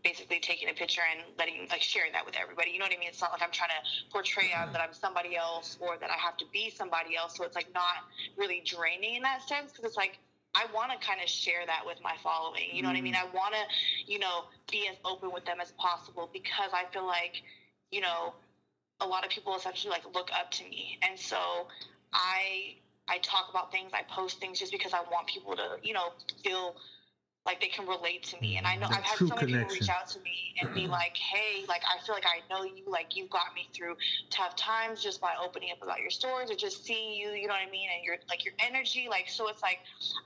basically 0.06 0.38
taking 0.38 0.68
a 0.68 0.72
picture 0.72 1.02
and 1.02 1.26
letting 1.36 1.66
like 1.68 1.82
sharing 1.82 2.12
that 2.12 2.24
with 2.24 2.36
everybody. 2.40 2.70
You 2.70 2.78
know 2.78 2.84
what 2.84 2.94
I 2.94 2.98
mean? 2.98 3.08
It's 3.08 3.20
not 3.20 3.32
like 3.32 3.42
I'm 3.42 3.50
trying 3.50 3.74
to 3.74 4.12
portray 4.12 4.52
out 4.54 4.66
mm-hmm. 4.66 4.72
that 4.74 4.82
I'm 4.82 4.94
somebody 4.94 5.34
else 5.34 5.76
or 5.80 5.96
that 5.98 6.10
I 6.10 6.14
have 6.14 6.36
to 6.36 6.44
be 6.52 6.70
somebody 6.70 7.16
else. 7.16 7.36
So 7.36 7.42
it's 7.42 7.56
like 7.56 7.66
not 7.74 8.06
really 8.36 8.62
draining 8.64 9.16
in 9.16 9.22
that 9.22 9.42
sense 9.48 9.72
because 9.72 9.84
it's 9.84 9.96
like 9.96 10.18
I 10.54 10.66
want 10.72 10.92
to 10.92 11.04
kind 11.04 11.20
of 11.20 11.28
share 11.28 11.66
that 11.66 11.82
with 11.84 11.98
my 12.04 12.14
following. 12.22 12.70
You 12.72 12.82
know 12.82 12.88
what 12.88 12.96
I 12.96 13.00
mean? 13.00 13.14
Mm-hmm. 13.14 13.34
I 13.34 13.36
want 13.36 13.54
to, 13.54 14.12
you 14.12 14.20
know, 14.20 14.44
be 14.70 14.86
as 14.88 14.96
open 15.04 15.32
with 15.32 15.44
them 15.44 15.58
as 15.60 15.72
possible 15.72 16.30
because 16.32 16.70
I 16.72 16.84
feel 16.92 17.06
like, 17.06 17.42
you 17.90 18.00
know, 18.00 18.32
a 19.00 19.06
lot 19.06 19.24
of 19.24 19.30
people 19.30 19.56
essentially 19.56 19.90
like 19.90 20.06
look 20.14 20.30
up 20.32 20.50
to 20.52 20.64
me, 20.64 20.98
and 21.02 21.18
so 21.18 21.66
I 22.14 22.76
I 23.08 23.18
talk 23.18 23.50
about 23.50 23.70
things, 23.70 23.90
I 23.92 24.02
post 24.02 24.40
things 24.40 24.58
just 24.58 24.72
because 24.72 24.94
I 24.94 25.00
want 25.10 25.26
people 25.26 25.56
to, 25.56 25.76
you 25.82 25.92
know, 25.92 26.12
feel 26.42 26.76
like 27.46 27.60
they 27.60 27.68
can 27.68 27.86
relate 27.86 28.24
to 28.24 28.40
me. 28.40 28.56
And 28.56 28.66
I 28.66 28.74
know 28.76 28.88
That 28.88 28.98
I've 28.98 29.04
had 29.04 29.18
so 29.18 29.36
many 29.36 29.52
people 29.52 29.68
reach 29.68 29.88
out 29.88 30.08
to 30.10 30.20
me 30.20 30.54
and 30.60 30.74
be 30.74 30.86
like, 30.88 31.16
"Hey, 31.16 31.64
like 31.68 31.82
I 31.86 32.04
feel 32.04 32.14
like 32.14 32.26
I 32.26 32.42
know 32.50 32.64
you. 32.64 32.84
Like 32.86 33.16
you've 33.16 33.30
got 33.30 33.54
me 33.54 33.68
through 33.74 33.96
tough 34.30 34.56
times 34.56 35.02
just 35.02 35.20
by 35.20 35.34
opening 35.42 35.70
up 35.72 35.82
about 35.82 36.00
your 36.00 36.10
stories 36.10 36.50
or 36.50 36.56
just 36.56 36.84
seeing 36.84 37.14
you. 37.14 37.30
You 37.30 37.46
know 37.46 37.54
what 37.54 37.66
I 37.66 37.70
mean? 37.70 37.88
And 37.94 38.04
your 38.04 38.16
like 38.28 38.44
your 38.44 38.54
energy. 38.58 39.08
Like 39.08 39.28
so, 39.28 39.48
it's 39.48 39.62
like 39.62 39.78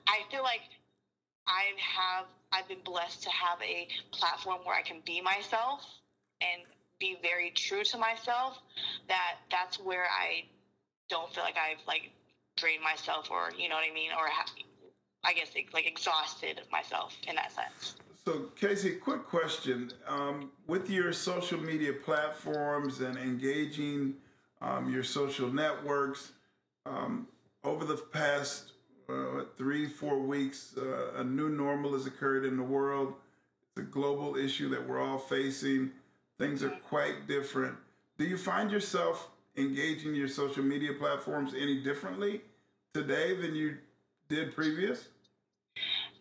I 0.08 0.22
feel 0.30 0.42
like 0.42 0.62
I 1.46 1.72
have 1.78 2.26
I've 2.52 2.68
been 2.68 2.82
blessed 2.84 3.22
to 3.24 3.30
have 3.30 3.60
a 3.62 3.88
platform 4.12 4.60
where 4.64 4.76
I 4.76 4.82
can 4.82 5.00
be 5.04 5.20
myself 5.20 5.84
and 6.40 6.62
be 6.98 7.16
very 7.22 7.50
true 7.50 7.84
to 7.84 7.98
myself. 7.98 8.58
That 9.08 9.36
that's 9.50 9.78
where 9.78 10.06
I 10.06 10.44
don't 11.08 11.32
feel 11.34 11.44
like 11.44 11.56
I've 11.58 11.84
like 11.86 12.10
drained 12.56 12.82
myself 12.82 13.30
or 13.30 13.52
you 13.56 13.68
know 13.68 13.76
what 13.76 13.84
I 13.88 13.92
mean 13.92 14.10
or 14.12 14.28
ha- 14.28 14.52
I 15.24 15.32
guess 15.32 15.48
like 15.72 15.86
exhausted 15.86 16.60
myself 16.72 17.16
in 17.28 17.36
that 17.36 17.52
sense. 17.52 17.94
So, 18.24 18.50
Kayce, 18.60 19.00
quick 19.00 19.24
question. 19.24 19.92
Um, 20.06 20.50
with 20.66 20.90
your 20.90 21.12
social 21.12 21.58
media 21.58 21.92
platforms 21.92 23.00
and 23.00 23.16
engaging 23.16 24.14
um, 24.60 24.92
your 24.92 25.02
social 25.02 25.50
networks, 25.50 26.32
um, 26.86 27.26
over 27.64 27.84
the 27.84 27.96
past 27.96 28.72
uh, 29.08 29.44
three, 29.56 29.86
four 29.86 30.18
weeks, 30.18 30.74
uh, 30.76 31.12
a 31.16 31.24
new 31.24 31.48
normal 31.48 31.92
has 31.94 32.06
occurred 32.06 32.44
in 32.44 32.56
the 32.56 32.62
world. 32.62 33.14
It's 33.76 33.86
a 33.86 33.90
global 33.90 34.36
issue 34.36 34.68
that 34.70 34.86
we're 34.86 35.02
all 35.02 35.18
facing. 35.18 35.90
Things 36.38 36.62
are 36.62 36.70
quite 36.88 37.26
different. 37.26 37.76
Do 38.18 38.24
you 38.24 38.36
find 38.36 38.70
yourself 38.70 39.30
engaging 39.56 40.14
your 40.14 40.28
social 40.28 40.62
media 40.62 40.92
platforms 40.94 41.52
any 41.54 41.82
differently 41.82 42.42
today 42.94 43.34
than 43.34 43.54
you 43.54 43.76
did 44.30 44.54
previous? 44.54 45.08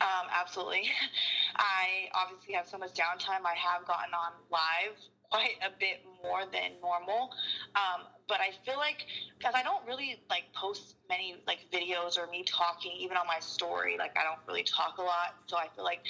Um, 0.02 0.28
absolutely. 0.34 0.90
I 1.56 2.10
obviously 2.14 2.56
have 2.56 2.68
so 2.68 2.78
much 2.78 2.94
downtime. 2.94 3.46
I 3.46 3.56
have 3.56 3.86
gotten 3.86 4.14
on 4.14 4.34
live 4.50 4.98
quite 5.30 5.58
a 5.62 5.70
bit 5.80 6.02
more 6.24 6.44
than 6.52 6.72
normal. 6.82 7.30
Um, 7.76 8.08
but 8.28 8.40
I 8.42 8.50
feel 8.66 8.78
like 8.78 9.06
because 9.38 9.54
I 9.56 9.62
don't 9.62 9.86
really 9.86 10.20
like 10.30 10.52
post 10.54 10.96
many 11.08 11.36
like 11.46 11.60
videos 11.72 12.18
or 12.18 12.28
me 12.28 12.44
talking 12.44 12.92
even 13.00 13.16
on 13.16 13.28
my 13.28 13.40
story. 13.40 13.96
Like 13.98 14.18
I 14.18 14.24
don't 14.24 14.40
really 14.48 14.64
talk 14.64 14.98
a 14.98 15.04
lot. 15.04 15.36
So 15.46 15.58
I 15.58 15.68
feel 15.76 15.84
like 15.84 16.02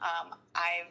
um, 0.00 0.34
I've 0.54 0.90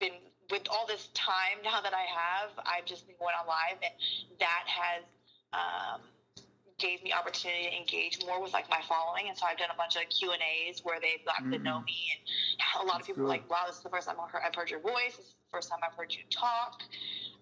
been 0.00 0.12
with 0.50 0.62
all 0.70 0.86
this 0.86 1.08
time 1.12 1.58
now 1.64 1.82
that 1.82 1.92
I 1.92 2.06
have. 2.08 2.50
I've 2.64 2.86
just 2.86 3.06
been 3.06 3.16
going 3.18 3.34
on 3.38 3.46
live, 3.46 3.78
and 3.82 3.92
that 4.40 4.64
has. 4.66 5.02
Um, 5.52 6.00
gave 6.78 7.02
me 7.02 7.12
opportunity 7.12 7.64
to 7.64 7.76
engage 7.76 8.18
more 8.26 8.42
with 8.42 8.52
like 8.52 8.68
my 8.68 8.80
following 8.88 9.28
and 9.28 9.36
so 9.36 9.46
i've 9.46 9.56
done 9.56 9.70
a 9.72 9.76
bunch 9.76 9.96
of 9.96 10.02
q 10.10 10.32
and 10.32 10.42
a's 10.42 10.80
where 10.84 11.00
they've 11.00 11.24
gotten 11.24 11.50
to 11.50 11.58
know 11.58 11.80
me 11.80 12.12
and 12.12 12.84
a 12.84 12.86
lot 12.86 13.00
of 13.00 13.06
people 13.06 13.22
are 13.24 13.28
like 13.28 13.48
wow 13.50 13.64
this 13.66 13.76
is 13.76 13.82
the 13.82 13.88
first 13.88 14.06
time 14.06 14.16
i've 14.22 14.30
heard, 14.30 14.42
I've 14.46 14.54
heard 14.54 14.70
your 14.70 14.80
voice 14.80 15.16
this 15.16 15.26
is 15.26 15.34
the 15.34 15.56
first 15.56 15.70
time 15.70 15.78
i've 15.82 15.96
heard 15.96 16.12
you 16.12 16.20
talk 16.30 16.82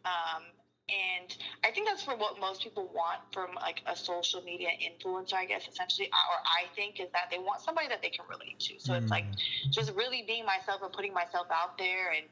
um, 0.05 0.43
and 0.89 1.35
I 1.65 1.71
think 1.71 1.89
that's 1.89 2.03
for 2.03 2.15
what 2.15 2.39
most 2.39 2.63
people 2.63 2.91
want 2.95 3.21
from 3.33 3.55
like 3.55 3.81
a 3.87 3.97
social 3.97 4.43
media 4.43 4.69
influencer, 4.69 5.33
I 5.35 5.47
guess, 5.47 5.67
essentially, 5.67 6.09
or 6.09 6.37
I 6.45 6.67
think 6.77 7.01
is 7.01 7.09
that 7.13 7.31
they 7.31 7.39
want 7.39 7.63
somebody 7.63 7.89
that 7.89 8.03
they 8.03 8.11
can 8.11 8.27
relate 8.29 8.61
to. 8.61 8.75
So 8.79 8.93
mm. 8.93 9.01
it's 9.01 9.11
like 9.11 9.25
mm. 9.25 9.37
just 9.71 9.95
really 9.95 10.25
being 10.27 10.45
myself 10.45 10.83
and 10.83 10.93
putting 10.93 11.15
myself 11.15 11.47
out 11.51 11.79
there 11.79 12.11
and, 12.11 12.27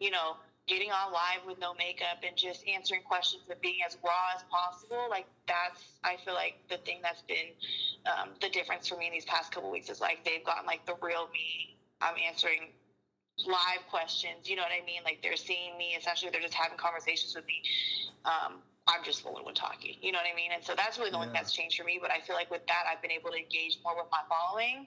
you 0.00 0.10
know, 0.10 0.36
getting 0.68 0.90
on 0.92 1.12
live 1.12 1.40
with 1.46 1.58
no 1.58 1.74
makeup 1.74 2.20
and 2.26 2.36
just 2.36 2.62
answering 2.68 3.02
questions 3.02 3.42
and 3.50 3.60
being 3.60 3.78
as 3.86 3.96
raw 4.04 4.36
as 4.36 4.44
possible. 4.50 5.08
Like 5.10 5.26
that's, 5.48 5.82
I 6.04 6.16
feel 6.24 6.34
like 6.34 6.60
the 6.68 6.76
thing 6.78 7.00
that's 7.02 7.22
been 7.22 7.56
um, 8.06 8.30
the 8.40 8.50
difference 8.50 8.86
for 8.86 8.96
me 8.96 9.06
in 9.06 9.12
these 9.12 9.24
past 9.24 9.50
couple 9.50 9.70
weeks 9.70 9.88
is 9.88 10.00
like 10.00 10.24
they've 10.24 10.44
gotten 10.44 10.66
like 10.66 10.84
the 10.86 10.94
real 11.02 11.28
me. 11.32 11.76
I'm 12.00 12.14
answering 12.24 12.70
live 13.46 13.82
questions. 13.90 14.44
You 14.48 14.56
know 14.56 14.62
what 14.62 14.72
I 14.72 14.84
mean? 14.84 15.00
Like 15.04 15.20
they're 15.22 15.36
seeing 15.36 15.76
me. 15.78 15.96
Essentially, 15.98 16.30
they're 16.30 16.42
just 16.42 16.54
having 16.54 16.78
conversations 16.78 17.34
with 17.34 17.46
me. 17.46 17.62
Um, 18.24 18.60
I'm 18.86 19.04
just 19.04 19.24
the 19.24 19.30
one 19.30 19.54
talking. 19.54 19.96
You 20.00 20.12
know 20.12 20.18
what 20.18 20.26
I 20.30 20.36
mean? 20.36 20.50
And 20.54 20.64
so 20.64 20.74
that's 20.76 20.98
really 20.98 21.10
the 21.10 21.16
yeah. 21.16 21.22
only 21.22 21.32
thing 21.32 21.42
that's 21.42 21.52
changed 21.52 21.76
for 21.78 21.84
me. 21.84 21.98
But 22.00 22.10
I 22.10 22.20
feel 22.20 22.36
like 22.36 22.50
with 22.50 22.66
that, 22.66 22.84
I've 22.90 23.02
been 23.02 23.10
able 23.10 23.30
to 23.30 23.36
engage 23.36 23.78
more 23.84 23.96
with 23.96 24.06
my 24.10 24.20
following, 24.28 24.86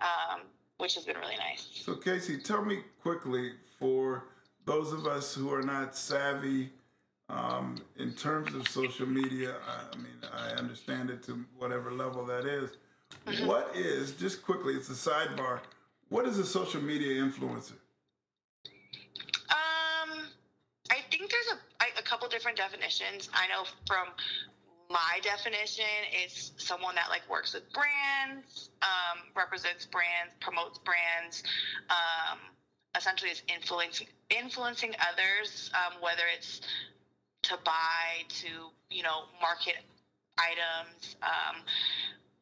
um, 0.00 0.40
which 0.78 0.94
has 0.96 1.04
been 1.04 1.16
really 1.16 1.36
nice. 1.36 1.68
So 1.72 1.94
Kayce, 1.94 2.42
tell 2.44 2.64
me 2.64 2.80
quickly 3.00 3.52
for 3.78 4.24
those 4.68 4.92
of 4.92 5.06
us 5.06 5.34
who 5.34 5.52
are 5.52 5.62
not 5.62 5.96
savvy 5.96 6.70
um, 7.30 7.76
in 7.96 8.12
terms 8.12 8.54
of 8.54 8.68
social 8.68 9.06
media. 9.06 9.54
I, 9.66 9.94
I 9.94 9.96
mean, 9.96 10.18
I 10.32 10.50
understand 10.50 11.08
it 11.10 11.22
to 11.24 11.42
whatever 11.56 11.90
level 11.90 12.24
that 12.26 12.44
is. 12.44 12.72
Mm-hmm. 13.26 13.46
What 13.46 13.74
is 13.74 14.12
just 14.12 14.42
quickly? 14.42 14.74
It's 14.74 14.90
a 14.90 15.10
sidebar. 15.10 15.60
What 16.10 16.26
is 16.26 16.38
a 16.38 16.44
social 16.44 16.82
media 16.82 17.22
influencer? 17.22 17.72
Um, 19.50 20.28
I 20.90 20.98
think 21.10 21.30
there's 21.30 21.58
a, 21.80 21.98
a 21.98 22.02
couple 22.02 22.28
different 22.28 22.58
definitions. 22.58 23.30
I 23.32 23.48
know 23.48 23.64
from 23.86 24.08
my 24.90 25.18
definition, 25.22 25.84
it's 26.12 26.52
someone 26.58 26.94
that 26.94 27.08
like 27.08 27.22
works 27.28 27.54
with 27.54 27.64
brands, 27.72 28.70
um, 28.82 29.18
represents 29.34 29.86
brands, 29.86 30.32
promotes 30.40 30.78
brands, 30.78 31.42
um, 31.90 32.38
essentially 32.96 33.30
is 33.30 33.42
influencing 33.48 34.06
influencing 34.30 34.94
others, 35.12 35.70
um, 35.74 36.00
whether 36.00 36.24
it's 36.34 36.60
to 37.42 37.56
buy, 37.64 38.24
to 38.28 38.48
you 38.90 39.02
know, 39.02 39.24
market 39.40 39.76
items. 40.38 41.16
Um, 41.22 41.62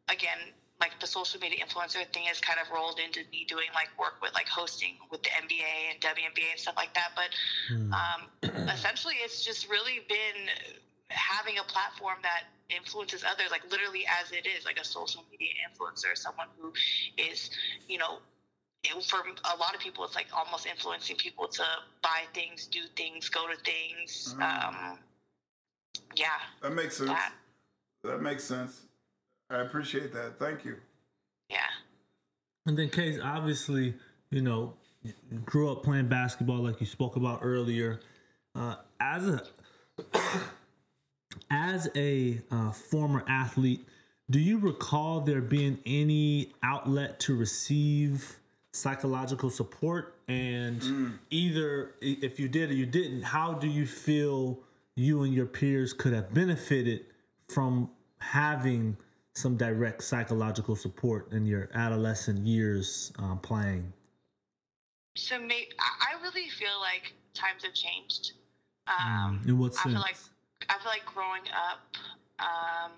again, 0.09 0.39
like 0.81 0.99
the 1.01 1.07
social 1.07 1.41
media 1.41 1.65
influencer 1.65 2.07
thing 2.13 2.25
has 2.25 2.41
kind 2.41 2.59
of 2.61 2.71
rolled 2.71 2.99
into 2.99 3.21
me 3.33 3.45
doing 3.49 3.69
like 3.75 3.89
work 3.99 4.21
with 4.21 4.35
like 4.35 4.49
hosting 4.49 4.97
with 5.11 5.23
the 5.23 5.31
NBA 5.31 5.93
and 5.93 6.01
WNBA 6.01 6.51
and 6.53 6.61
stuff 6.61 6.75
like 6.77 6.93
that. 6.95 7.13
But 7.17 7.31
mm. 7.73 7.93
um, 7.93 8.69
essentially, 8.69 9.15
it's 9.23 9.45
just 9.45 9.69
really 9.69 10.01
been 10.09 10.49
having 11.09 11.59
a 11.59 11.63
platform 11.63 12.19
that 12.23 12.45
influences 12.69 13.25
others, 13.25 13.51
like 13.51 13.63
literally 13.71 14.05
as 14.21 14.33
it 14.33 14.47
is, 14.47 14.65
like 14.65 14.79
a 14.79 14.85
social 14.85 15.25
media 15.31 15.49
influencer, 15.65 16.17
someone 16.17 16.49
who 16.59 16.73
is, 17.17 17.51
you 17.89 17.99
know, 17.99 18.19
for 19.01 19.19
a 19.19 19.57
lot 19.57 19.75
of 19.75 19.81
people, 19.81 20.05
it's 20.05 20.15
like 20.15 20.27
almost 20.37 20.67
influencing 20.67 21.17
people 21.17 21.49
to 21.49 21.65
buy 22.03 22.23
things, 22.35 22.67
do 22.67 22.81
things, 22.97 23.29
go 23.29 23.47
to 23.49 23.57
things. 23.63 24.35
Mm. 24.39 24.69
Um, 24.69 24.99
yeah, 26.15 26.27
that 26.63 26.75
makes 26.75 26.97
sense. 26.97 27.11
That. 27.11 27.33
that 28.05 28.23
makes 28.23 28.45
sense. 28.45 28.81
I 29.51 29.61
appreciate 29.61 30.13
that. 30.13 30.39
Thank 30.39 30.65
you. 30.65 30.77
Yeah. 31.49 31.59
And 32.67 32.77
then, 32.77 32.89
Case, 32.89 33.19
obviously, 33.23 33.95
you 34.31 34.43
know, 34.43 34.75
grew 35.45 35.71
up 35.71 35.83
playing 35.83 36.09
basketball 36.09 36.59
like 36.59 36.81
you 36.81 36.87
spoke 36.87 37.17
about 37.17 37.41
earlier. 37.43 38.01
Uh, 38.55 38.77
as 39.01 39.29
a 39.29 39.43
as 41.51 41.89
a 41.95 42.41
uh, 42.51 42.73
former 42.73 43.25
athlete, 43.29 43.87
do 44.31 44.41
you 44.41 44.59
recall 44.59 45.21
there 45.21 45.41
being 45.41 45.79
any 45.87 46.53
outlet 46.63 47.21
to 47.21 47.37
receive 47.37 48.39
psychological 48.77 49.51
support? 49.51 50.15
And 50.29 50.81
mm. 50.81 51.19
either 51.31 51.95
if 52.01 52.39
you 52.39 52.49
did 52.49 52.71
or 52.71 52.75
you 52.75 52.87
didn't, 52.87 53.23
how 53.23 53.55
do 53.55 53.67
you 53.67 53.87
feel 53.87 54.59
you 54.95 55.23
and 55.23 55.33
your 55.35 55.47
peers 55.47 55.93
could 55.93 56.13
have 56.13 56.33
benefited 56.33 57.07
from 57.49 57.91
having 58.19 58.97
some 59.35 59.57
direct 59.57 60.03
psychological 60.03 60.75
support 60.75 61.31
in 61.33 61.45
your 61.47 61.69
adolescent 61.75 62.47
years 62.47 63.13
um, 63.19 63.39
playing? 63.39 63.93
So 65.17 65.39
maybe, 65.39 65.69
I 65.79 66.23
really 66.23 66.49
feel 66.51 66.81
like 66.81 67.15
times 67.35 67.65
have 67.65 67.75
changed. 67.75 68.33
Um, 68.87 69.43
in 69.47 69.59
what 69.59 69.75
sense? 69.75 69.87
I 69.87 69.91
feel 69.91 70.01
like 70.01 70.17
I 70.69 70.79
feel 70.79 70.91
like 70.91 71.07
growing 71.07 71.43
up, 71.53 71.97
um, 72.39 72.93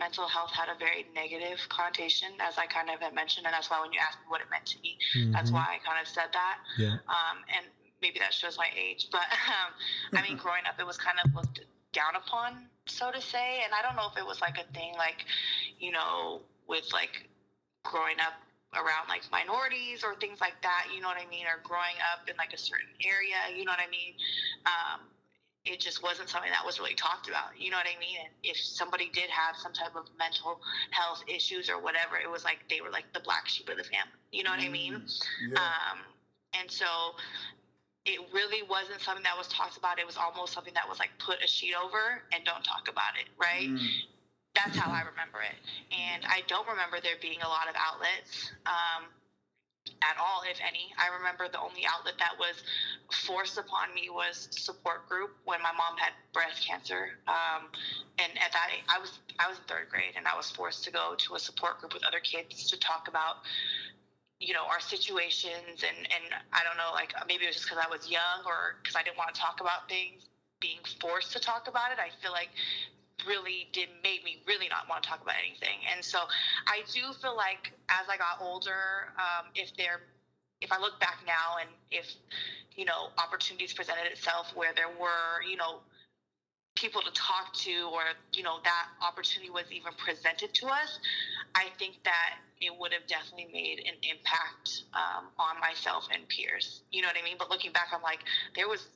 mental 0.00 0.26
health 0.26 0.50
had 0.50 0.72
a 0.72 0.78
very 0.80 1.06
negative 1.14 1.60
connotation, 1.68 2.32
as 2.40 2.58
I 2.58 2.66
kind 2.66 2.90
of 2.90 2.98
had 2.98 3.14
mentioned, 3.14 3.46
and 3.46 3.54
that's 3.54 3.70
why 3.70 3.80
when 3.80 3.92
you 3.92 4.00
asked 4.00 4.18
me 4.18 4.26
what 4.26 4.40
it 4.40 4.48
meant 4.50 4.66
to 4.74 4.78
me, 4.80 4.96
mm-hmm. 5.14 5.32
that's 5.32 5.52
why 5.52 5.60
I 5.60 5.78
kind 5.86 6.00
of 6.00 6.08
said 6.08 6.32
that. 6.32 6.58
Yeah. 6.76 6.98
Um, 7.06 7.44
and 7.54 7.68
maybe 8.02 8.18
that 8.18 8.34
shows 8.34 8.58
my 8.58 8.68
age, 8.74 9.06
but 9.12 9.28
um, 9.52 9.70
I 10.18 10.26
mean, 10.26 10.40
growing 10.40 10.64
up, 10.66 10.80
it 10.80 10.86
was 10.86 10.96
kind 10.96 11.20
of 11.22 11.30
looked 11.36 11.60
down 11.92 12.16
upon 12.16 12.70
so 12.90 13.10
to 13.10 13.20
say. 13.20 13.62
And 13.64 13.72
I 13.72 13.82
don't 13.82 13.96
know 13.96 14.10
if 14.10 14.18
it 14.18 14.26
was 14.26 14.40
like 14.40 14.58
a 14.58 14.66
thing, 14.74 14.94
like, 14.98 15.24
you 15.78 15.92
know, 15.92 16.42
with 16.66 16.90
like 16.92 17.28
growing 17.84 18.18
up 18.20 18.34
around 18.74 19.08
like 19.08 19.22
minorities 19.32 20.04
or 20.04 20.14
things 20.16 20.40
like 20.40 20.60
that, 20.62 20.86
you 20.94 21.00
know 21.00 21.08
what 21.08 21.18
I 21.18 21.28
mean, 21.30 21.46
or 21.46 21.62
growing 21.62 21.98
up 22.12 22.28
in 22.28 22.36
like 22.36 22.52
a 22.52 22.58
certain 22.58 22.92
area, 23.02 23.56
you 23.56 23.64
know 23.64 23.72
what 23.72 23.82
I 23.82 23.90
mean. 23.90 24.14
Um, 24.66 25.00
it 25.64 25.78
just 25.78 26.02
wasn't 26.02 26.28
something 26.28 26.50
that 26.50 26.64
was 26.64 26.78
really 26.78 26.94
talked 26.94 27.28
about. 27.28 27.52
You 27.58 27.70
know 27.70 27.76
what 27.76 27.86
I 27.86 27.98
mean? 28.00 28.16
And 28.24 28.32
if 28.42 28.56
somebody 28.56 29.10
did 29.12 29.28
have 29.28 29.56
some 29.56 29.72
type 29.72 29.94
of 29.94 30.08
mental 30.18 30.60
health 30.90 31.22
issues 31.28 31.68
or 31.68 31.80
whatever, 31.80 32.16
it 32.16 32.30
was 32.30 32.44
like 32.44 32.64
they 32.70 32.80
were 32.80 32.90
like 32.90 33.12
the 33.12 33.20
black 33.20 33.46
sheep 33.48 33.68
of 33.68 33.76
the 33.76 33.84
family. 33.84 34.16
You 34.32 34.42
know 34.42 34.50
what 34.50 34.60
I 34.60 34.68
mean? 34.68 34.94
Mm, 34.94 35.52
yeah. 35.52 35.58
Um, 35.60 35.98
and 36.58 36.70
so 36.70 36.86
it 38.06 38.20
really 38.32 38.66
wasn't 38.68 39.00
something 39.00 39.24
that 39.24 39.36
was 39.36 39.48
talked 39.48 39.76
about. 39.76 39.98
It 39.98 40.06
was 40.06 40.16
almost 40.16 40.54
something 40.54 40.72
that 40.74 40.88
was 40.88 40.98
like 40.98 41.10
put 41.18 41.44
a 41.44 41.46
sheet 41.46 41.74
over 41.76 42.24
and 42.32 42.42
don't 42.44 42.64
talk 42.64 42.88
about 42.88 43.20
it, 43.20 43.28
right? 43.36 43.68
Mm. 43.68 43.84
That's 44.54 44.76
how 44.76 44.90
I 44.90 45.04
remember 45.04 45.44
it. 45.44 45.54
And 45.92 46.24
I 46.26 46.42
don't 46.48 46.66
remember 46.66 46.98
there 47.02 47.20
being 47.20 47.40
a 47.42 47.48
lot 47.48 47.68
of 47.68 47.76
outlets 47.76 48.50
um, 48.66 49.06
at 50.02 50.16
all, 50.18 50.42
if 50.48 50.58
any. 50.66 50.92
I 50.98 51.08
remember 51.08 51.48
the 51.48 51.60
only 51.60 51.84
outlet 51.86 52.14
that 52.18 52.38
was 52.38 52.62
forced 53.26 53.58
upon 53.58 53.94
me 53.94 54.08
was 54.10 54.48
support 54.50 55.08
group 55.08 55.30
when 55.44 55.60
my 55.62 55.72
mom 55.72 55.96
had 55.96 56.12
breast 56.32 56.66
cancer. 56.66 57.18
Um, 57.28 57.68
and 58.18 58.32
at 58.38 58.52
that, 58.52 58.70
I 58.88 58.98
was 58.98 59.18
I 59.38 59.48
was 59.48 59.58
in 59.58 59.64
third 59.64 59.88
grade, 59.88 60.14
and 60.16 60.26
I 60.26 60.36
was 60.36 60.50
forced 60.50 60.84
to 60.84 60.90
go 60.90 61.14
to 61.16 61.34
a 61.34 61.38
support 61.38 61.80
group 61.80 61.94
with 61.94 62.04
other 62.04 62.20
kids 62.20 62.68
to 62.70 62.78
talk 62.78 63.08
about 63.08 63.36
you 64.40 64.54
know 64.54 64.64
our 64.64 64.80
situations 64.80 65.84
and 65.84 65.98
and 66.10 66.34
I 66.52 66.64
don't 66.64 66.78
know 66.78 66.90
like 66.92 67.12
maybe 67.28 67.44
it 67.44 67.48
was 67.48 67.56
just 67.56 67.68
because 67.68 67.84
I 67.84 67.88
was 67.88 68.08
young 68.10 68.42
or 68.46 68.76
because 68.82 68.96
I 68.96 69.02
didn't 69.02 69.18
want 69.18 69.34
to 69.34 69.40
talk 69.40 69.60
about 69.60 69.88
things 69.88 70.24
being 70.60 70.80
forced 71.00 71.32
to 71.32 71.40
talk 71.40 71.68
about 71.68 71.92
it 71.92 71.98
I 71.98 72.10
feel 72.22 72.32
like 72.32 72.48
really 73.26 73.68
did 73.72 73.88
made 74.02 74.24
me 74.24 74.42
really 74.46 74.68
not 74.68 74.88
want 74.88 75.02
to 75.02 75.08
talk 75.08 75.22
about 75.22 75.36
anything. 75.38 75.80
And 75.92 76.04
so 76.04 76.20
I 76.66 76.82
do 76.92 77.12
feel 77.20 77.36
like 77.36 77.72
as 77.88 78.08
I 78.08 78.16
got 78.16 78.38
older 78.40 79.12
um, 79.18 79.46
if 79.54 79.74
there 79.76 80.00
if 80.60 80.72
I 80.72 80.78
look 80.78 81.00
back 81.00 81.20
now 81.26 81.56
and 81.60 81.70
if 81.90 82.06
you 82.76 82.84
know 82.84 83.10
opportunities 83.18 83.72
presented 83.72 84.06
itself 84.06 84.52
where 84.54 84.72
there 84.74 84.88
were 84.88 85.42
you 85.48 85.56
know 85.56 85.80
people 86.76 87.02
to 87.02 87.10
talk 87.12 87.52
to 87.52 87.90
or 87.92 88.02
you 88.32 88.42
know 88.42 88.58
that 88.64 88.86
opportunity 89.02 89.50
was 89.50 89.64
even 89.70 89.92
presented 89.98 90.54
to 90.54 90.66
us 90.66 90.98
i 91.54 91.66
think 91.78 91.96
that 92.04 92.36
it 92.60 92.72
would 92.78 92.92
have 92.92 93.06
definitely 93.06 93.48
made 93.52 93.80
an 93.80 93.94
impact 94.02 94.84
um, 94.94 95.28
on 95.38 95.58
myself 95.60 96.06
and 96.12 96.28
peers. 96.28 96.82
You 96.90 97.02
know 97.02 97.08
what 97.08 97.16
i 97.18 97.22
mean? 97.24 97.36
But 97.38 97.50
looking 97.50 97.72
back 97.72 97.88
i'm 97.92 98.02
like 98.02 98.20
there 98.54 98.68
was 98.68 98.86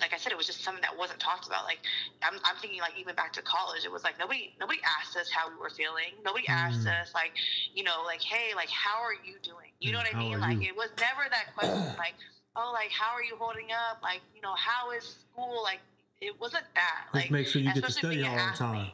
like 0.00 0.12
i 0.12 0.16
said 0.16 0.32
it 0.32 0.36
was 0.36 0.46
just 0.46 0.62
something 0.62 0.82
that 0.82 0.96
wasn't 0.96 1.18
talked 1.18 1.46
about 1.46 1.64
like 1.64 1.78
i'm, 2.22 2.34
I'm 2.44 2.56
thinking 2.60 2.80
like 2.80 2.92
even 2.98 3.14
back 3.14 3.32
to 3.34 3.42
college 3.42 3.84
it 3.84 3.92
was 3.92 4.04
like 4.04 4.18
nobody 4.18 4.52
nobody 4.60 4.80
asked 5.00 5.16
us 5.16 5.30
how 5.30 5.48
we 5.48 5.56
were 5.56 5.70
feeling 5.70 6.12
nobody 6.24 6.44
mm. 6.44 6.52
asked 6.52 6.86
us 6.86 7.14
like 7.14 7.32
you 7.74 7.84
know 7.84 8.02
like 8.04 8.22
hey 8.22 8.54
like 8.54 8.68
how 8.68 9.00
are 9.00 9.14
you 9.14 9.36
doing 9.42 9.72
you 9.80 9.92
know 9.92 9.98
what 9.98 10.14
i 10.14 10.18
mean 10.18 10.40
like 10.40 10.60
you? 10.60 10.68
it 10.68 10.76
was 10.76 10.90
never 11.00 11.28
that 11.30 11.54
question 11.56 11.94
like 11.98 12.14
oh 12.56 12.70
like 12.74 12.90
how 12.90 13.14
are 13.14 13.22
you 13.22 13.36
holding 13.38 13.72
up 13.72 14.02
like 14.02 14.20
you 14.34 14.42
know 14.42 14.54
how 14.56 14.90
is 14.92 15.16
school 15.32 15.62
like 15.62 15.80
it 16.22 16.40
wasn't 16.40 16.64
that. 16.74 17.06
Just 17.12 17.14
like, 17.14 17.30
make 17.30 17.46
sure 17.48 17.60
you 17.60 17.74
get 17.74 17.84
to 17.84 17.90
study 17.90 18.22
all 18.22 18.36
the 18.36 18.56
time. 18.56 18.90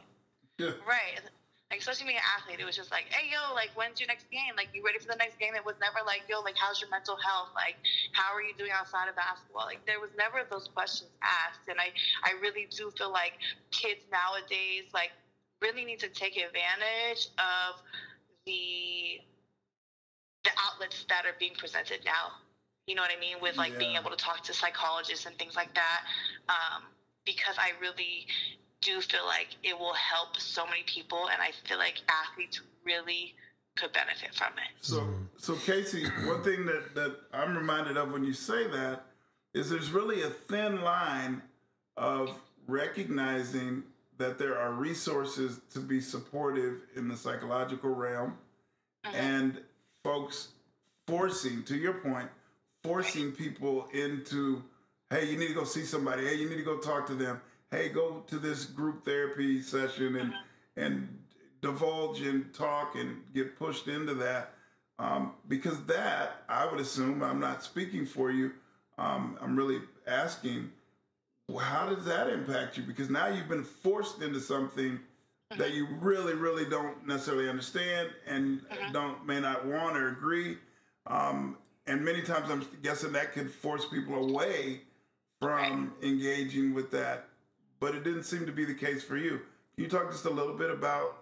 Yeah. 0.57 0.71
Right. 0.87 1.21
Like, 1.69 1.85
especially 1.85 2.09
being 2.09 2.17
an 2.17 2.25
athlete, 2.33 2.57
it 2.57 2.65
was 2.65 2.75
just 2.75 2.89
like, 2.89 3.05
hey, 3.13 3.29
yo, 3.29 3.53
like, 3.53 3.69
when's 3.77 4.01
your 4.01 4.09
next 4.09 4.25
game? 4.33 4.57
Like, 4.57 4.73
you 4.73 4.81
ready 4.81 4.97
for 4.97 5.05
the 5.05 5.21
next 5.21 5.37
game? 5.37 5.53
It 5.53 5.61
was 5.61 5.77
never 5.77 6.01
like, 6.01 6.25
yo, 6.25 6.41
like, 6.41 6.57
how's 6.57 6.81
your 6.81 6.89
mental 6.89 7.13
health? 7.15 7.53
Like, 7.53 7.77
how 8.17 8.33
are 8.33 8.41
you 8.41 8.57
doing 8.57 8.73
outside 8.73 9.05
of 9.05 9.15
basketball? 9.15 9.69
Like, 9.69 9.85
there 9.85 10.01
was 10.01 10.09
never 10.17 10.41
those 10.49 10.65
questions 10.73 11.13
asked. 11.21 11.69
And 11.69 11.77
I, 11.77 11.93
I 12.25 12.41
really 12.41 12.65
do 12.73 12.89
feel 12.97 13.13
like 13.13 13.37
kids 13.69 14.01
nowadays, 14.09 14.89
like, 14.97 15.13
really 15.61 15.85
need 15.85 15.99
to 15.99 16.09
take 16.09 16.37
advantage 16.37 17.29
of 17.37 17.77
the 18.45 19.21
the 20.45 20.51
outlets 20.71 21.05
that 21.09 21.25
are 21.25 21.35
being 21.37 21.53
presented 21.53 21.99
now. 22.05 22.31
You 22.87 22.95
know 22.95 23.01
what 23.01 23.11
I 23.15 23.19
mean? 23.19 23.37
With 23.41 23.57
like 23.57 23.73
yeah. 23.73 23.77
being 23.77 23.95
able 23.95 24.09
to 24.09 24.15
talk 24.15 24.41
to 24.43 24.53
psychologists 24.53 25.25
and 25.25 25.37
things 25.37 25.55
like 25.55 25.73
that. 25.75 26.01
Um, 26.47 26.83
because 27.25 27.55
I 27.59 27.71
really 27.81 28.25
do 28.81 29.01
feel 29.01 29.25
like 29.25 29.47
it 29.63 29.77
will 29.77 29.93
help 29.93 30.37
so 30.37 30.65
many 30.65 30.83
people, 30.85 31.29
and 31.31 31.41
I 31.41 31.51
feel 31.67 31.77
like 31.77 32.01
athletes 32.09 32.61
really 32.85 33.33
could 33.75 33.91
benefit 33.93 34.35
from 34.35 34.53
it. 34.53 34.71
So, 34.81 35.07
so 35.37 35.53
Kayce, 35.55 36.27
one 36.27 36.43
thing 36.43 36.65
that 36.65 36.95
that 36.95 37.17
I'm 37.33 37.55
reminded 37.55 37.97
of 37.97 38.11
when 38.11 38.23
you 38.23 38.33
say 38.33 38.67
that 38.67 39.03
is 39.53 39.69
there's 39.69 39.91
really 39.91 40.23
a 40.23 40.29
thin 40.29 40.81
line 40.81 41.41
of 41.97 42.29
recognizing 42.67 43.83
that 44.17 44.37
there 44.37 44.57
are 44.57 44.73
resources 44.73 45.59
to 45.73 45.79
be 45.79 45.99
supportive 46.01 46.81
in 46.95 47.07
the 47.07 47.15
psychological 47.17 47.93
realm 47.93 48.37
Mhm. 49.05 49.13
and 49.13 49.63
folks 50.03 50.49
forcing 51.07 51.63
to 51.63 51.75
your 51.75 51.93
point 51.93 52.29
forcing 52.83 53.31
people 53.31 53.87
into 53.93 54.61
hey 55.09 55.25
you 55.29 55.37
need 55.37 55.47
to 55.47 55.53
go 55.53 55.63
see 55.63 55.83
somebody 55.83 56.25
hey 56.27 56.35
you 56.35 56.49
need 56.49 56.57
to 56.57 56.63
go 56.63 56.77
talk 56.77 57.07
to 57.07 57.15
them 57.15 57.41
hey 57.71 57.89
go 57.89 58.23
to 58.27 58.37
this 58.37 58.65
group 58.65 59.05
therapy 59.05 59.61
session 59.61 60.15
and 60.15 60.33
and 60.77 61.19
divulge 61.61 62.21
and 62.21 62.53
talk 62.53 62.95
and 62.95 63.21
get 63.33 63.57
pushed 63.57 63.87
into 63.87 64.13
that. 64.15 64.53
Um, 64.97 65.33
because 65.47 65.81
that 65.85 66.43
i 66.49 66.65
would 66.65 66.81
assume 66.81 67.23
i'm 67.23 67.39
not 67.39 67.63
speaking 67.63 68.05
for 68.05 68.31
you 68.31 68.51
um, 68.97 69.37
i'm 69.41 69.55
really 69.55 69.79
asking 70.05 70.71
well, 71.47 71.65
how 71.65 71.89
does 71.89 72.05
that 72.05 72.29
impact 72.29 72.77
you? 72.77 72.83
Because 72.83 73.09
now 73.09 73.27
you've 73.27 73.47
been 73.47 73.63
forced 73.63 74.21
into 74.21 74.39
something 74.39 74.99
that 75.57 75.71
you 75.73 75.87
really 75.99 76.33
really 76.33 76.69
don't 76.69 77.07
necessarily 77.07 77.49
understand 77.49 78.09
and 78.27 78.61
don't 78.91 79.25
may 79.25 79.39
not 79.39 79.65
want 79.65 79.97
or 79.97 80.09
agree. 80.09 80.57
Um, 81.07 81.57
and 81.89 82.05
many 82.05 82.21
times 82.21 82.49
i'm 82.49 82.65
guessing 82.83 83.11
that 83.13 83.33
could 83.33 83.51
force 83.51 83.85
people 83.85 84.29
away 84.29 84.81
from 85.41 85.93
engaging 86.03 86.73
with 86.73 86.91
that 86.91 87.28
but 87.79 87.95
it 87.95 88.03
didn't 88.03 88.23
seem 88.23 88.45
to 88.45 88.51
be 88.51 88.65
the 88.65 88.73
case 88.73 89.03
for 89.03 89.17
you 89.17 89.39
can 89.75 89.83
you 89.85 89.87
talk 89.89 90.11
just 90.11 90.25
a 90.25 90.29
little 90.29 90.55
bit 90.55 90.69
about 90.71 91.17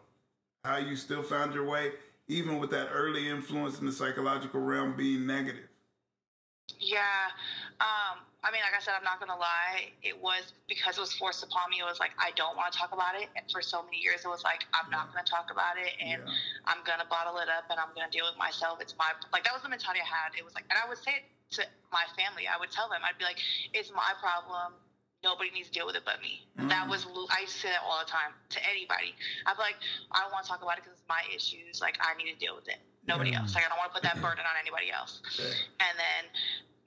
how 0.64 0.78
you 0.78 0.96
still 0.96 1.24
found 1.24 1.54
your 1.54 1.66
way 1.66 1.92
even 2.28 2.60
with 2.60 2.70
that 2.72 2.90
early 2.92 3.30
influence 3.30 3.80
in 3.80 3.86
the 3.86 3.92
psychological 3.92 4.60
realm 4.62 4.96
being 4.96 5.26
negative 5.26 5.64
Yeah. 6.80 7.32
Um, 7.80 8.20
I 8.44 8.52
mean, 8.52 8.62
like 8.62 8.74
I 8.78 8.82
said, 8.84 8.94
I'm 8.98 9.04
not 9.04 9.20
gonna 9.20 9.38
lie. 9.40 9.92
It 10.04 10.18
was 10.22 10.54
because 10.68 10.98
it 10.98 11.02
was 11.02 11.14
forced 11.14 11.44
upon 11.44 11.70
me. 11.70 11.80
It 11.80 11.86
was 11.86 12.00
like 12.00 12.12
I 12.20 12.32
don't 12.36 12.56
want 12.56 12.72
to 12.72 12.78
talk 12.78 12.94
about 12.94 13.16
it. 13.16 13.30
And 13.36 13.46
for 13.52 13.62
so 13.62 13.84
many 13.84 13.98
years, 13.98 14.24
it 14.26 14.30
was 14.30 14.44
like 14.44 14.66
I'm 14.74 14.90
not 14.92 15.12
gonna 15.14 15.26
talk 15.26 15.52
about 15.52 15.78
it, 15.78 15.94
and 16.00 16.24
Yeah. 16.26 16.34
I'm 16.66 16.84
gonna 16.84 17.06
bottle 17.06 17.38
it 17.40 17.50
up, 17.50 17.66
and 17.70 17.80
I'm 17.80 17.94
gonna 17.96 18.12
deal 18.12 18.26
with 18.26 18.38
myself. 18.38 18.82
It's 18.82 18.96
my 18.98 19.12
like 19.34 19.44
that 19.44 19.54
was 19.54 19.64
the 19.64 19.70
mentality 19.70 20.02
I 20.02 20.08
had. 20.08 20.36
It 20.38 20.46
was 20.46 20.56
like, 20.56 20.66
and 20.70 20.78
I 20.78 20.88
would 20.88 20.98
say 20.98 21.16
it 21.22 21.26
to 21.58 21.66
my 21.92 22.06
family. 22.18 22.48
I 22.48 22.58
would 22.58 22.72
tell 22.72 22.90
them, 22.90 23.02
I'd 23.04 23.18
be 23.18 23.26
like, 23.26 23.40
it's 23.74 23.92
my 23.92 24.14
problem. 24.20 24.74
Nobody 25.24 25.50
needs 25.50 25.68
to 25.68 25.74
deal 25.74 25.86
with 25.86 25.96
it 25.96 26.04
but 26.06 26.22
me. 26.22 26.46
That 26.56 26.86
Mm. 26.86 26.90
was 26.90 27.06
I 27.32 27.42
used 27.42 27.54
to 27.56 27.60
say 27.60 27.70
that 27.70 27.82
all 27.82 28.00
the 28.00 28.06
time 28.10 28.34
to 28.50 28.64
anybody. 28.70 29.16
I'd 29.46 29.58
be 29.58 29.64
like, 29.64 29.78
I 30.12 30.22
don't 30.22 30.32
want 30.32 30.46
to 30.46 30.50
talk 30.50 30.62
about 30.62 30.78
it 30.78 30.84
because 30.84 30.98
it's 30.98 31.08
my 31.10 31.24
issues. 31.34 31.82
Like 31.82 31.98
I 32.00 32.14
need 32.16 32.32
to 32.32 32.38
deal 32.38 32.56
with 32.56 32.68
it. 32.68 32.80
Nobody 33.04 33.32
Yeah. 33.32 33.40
else. 33.42 33.56
Like 33.56 33.66
I 33.66 33.70
don't 33.70 33.78
want 33.78 33.90
to 33.92 33.94
put 33.96 34.04
that 34.04 34.22
burden 34.22 34.46
on 34.46 34.56
anybody 34.60 34.92
else. 34.92 35.22
Okay. 35.26 35.58
And 35.80 35.98
then, 35.98 36.30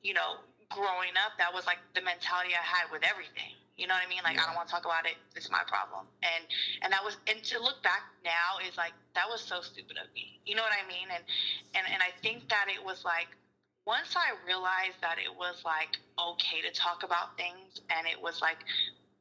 you 0.03 0.15
know, 0.15 0.45
growing 0.71 1.17
up, 1.17 1.37
that 1.39 1.53
was 1.53 1.67
like 1.67 1.79
the 1.95 2.01
mentality 2.03 2.55
I 2.55 2.63
had 2.63 2.91
with 2.91 3.03
everything. 3.03 3.57
You 3.77 3.87
know 3.87 3.95
what 3.95 4.05
I 4.05 4.09
mean? 4.09 4.21
Like 4.23 4.39
I 4.39 4.45
don't 4.47 4.55
want 4.55 4.69
to 4.69 4.75
talk 4.75 4.85
about 4.85 5.07
it. 5.07 5.17
It's 5.35 5.51
my 5.51 5.65
problem. 5.67 6.07
And 6.23 6.45
and 6.83 6.93
that 6.93 7.03
was 7.03 7.17
and 7.27 7.43
to 7.45 7.59
look 7.59 7.83
back 7.83 8.03
now 8.23 8.59
is 8.63 8.77
like 8.77 8.93
that 9.15 9.29
was 9.29 9.41
so 9.41 9.61
stupid 9.63 9.97
of 9.97 10.13
me. 10.15 10.39
You 10.45 10.55
know 10.55 10.63
what 10.63 10.73
I 10.77 10.87
mean? 10.87 11.09
And 11.11 11.25
and 11.75 11.87
and 11.91 12.03
I 12.03 12.13
think 12.23 12.49
that 12.51 12.67
it 12.69 12.83
was 12.85 13.05
like 13.05 13.29
once 13.87 14.15
I 14.17 14.35
realized 14.47 15.01
that 15.01 15.19
it 15.19 15.35
was 15.35 15.63
like 15.65 15.97
okay 16.19 16.61
to 16.63 16.71
talk 16.71 17.03
about 17.03 17.37
things 17.37 17.81
and 17.91 18.07
it 18.07 18.21
was 18.21 18.41
like 18.41 18.59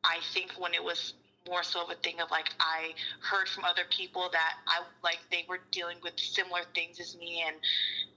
I 0.04 0.20
think 0.34 0.52
when 0.58 0.74
it 0.74 0.84
was 0.84 1.14
more 1.48 1.64
so 1.64 1.82
of 1.82 1.90
a 1.90 1.96
thing 1.96 2.20
of 2.20 2.30
like 2.30 2.50
I 2.60 2.94
heard 3.22 3.48
from 3.48 3.64
other 3.64 3.84
people 3.90 4.30
that 4.32 4.56
I 4.68 4.82
like 5.04 5.20
they 5.32 5.46
were 5.48 5.60
dealing 5.72 5.98
with 6.04 6.14
similar 6.18 6.62
things 6.76 7.00
as 7.00 7.16
me 7.16 7.44
and 7.48 7.56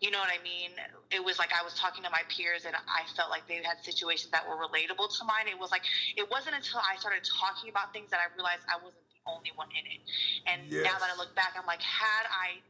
you 0.01 0.11
know 0.11 0.19
what 0.19 0.29
I 0.29 0.43
mean? 0.43 0.73
It 1.11 1.23
was 1.23 1.39
like 1.39 1.53
I 1.55 1.63
was 1.63 1.75
talking 1.75 2.03
to 2.03 2.11
my 2.11 2.23
peers 2.29 2.65
and 2.67 2.75
I 2.75 3.07
felt 3.15 3.31
like 3.31 3.47
they 3.47 3.63
had 3.63 3.79
situations 3.83 4.31
that 4.33 4.47
were 4.47 4.57
relatable 4.57 5.17
to 5.19 5.25
mine. 5.25 5.47
It 5.47 5.59
was 5.59 5.71
like 5.71 5.83
it 6.17 6.29
wasn't 6.29 6.57
until 6.57 6.81
I 6.83 6.97
started 6.99 7.23
talking 7.25 7.71
about 7.71 7.93
things 7.93 8.11
that 8.11 8.19
I 8.19 8.27
realized 8.35 8.67
I 8.67 8.77
wasn't 8.83 9.07
the 9.15 9.31
only 9.31 9.53
one 9.55 9.69
in 9.71 9.87
it. 9.87 10.01
And 10.47 10.69
now 10.83 10.99
that 10.99 11.09
I 11.09 11.17
look 11.17 11.35
back, 11.37 11.55
I'm 11.57 11.67
like, 11.67 11.81
had 11.81 12.27
I 12.27 12.61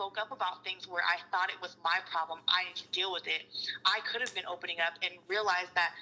spoke 0.00 0.16
up 0.16 0.32
about 0.32 0.64
things 0.64 0.88
where 0.88 1.04
I 1.04 1.20
thought 1.28 1.52
it 1.52 1.60
was 1.60 1.76
my 1.84 2.00
problem, 2.10 2.40
I 2.48 2.64
need 2.64 2.76
to 2.76 2.88
deal 2.88 3.12
with 3.12 3.28
it, 3.28 3.44
I 3.84 4.00
could 4.08 4.22
have 4.22 4.32
been 4.34 4.48
opening 4.48 4.80
up 4.80 4.96
and 5.04 5.12
realized 5.28 5.76
that 5.76 5.92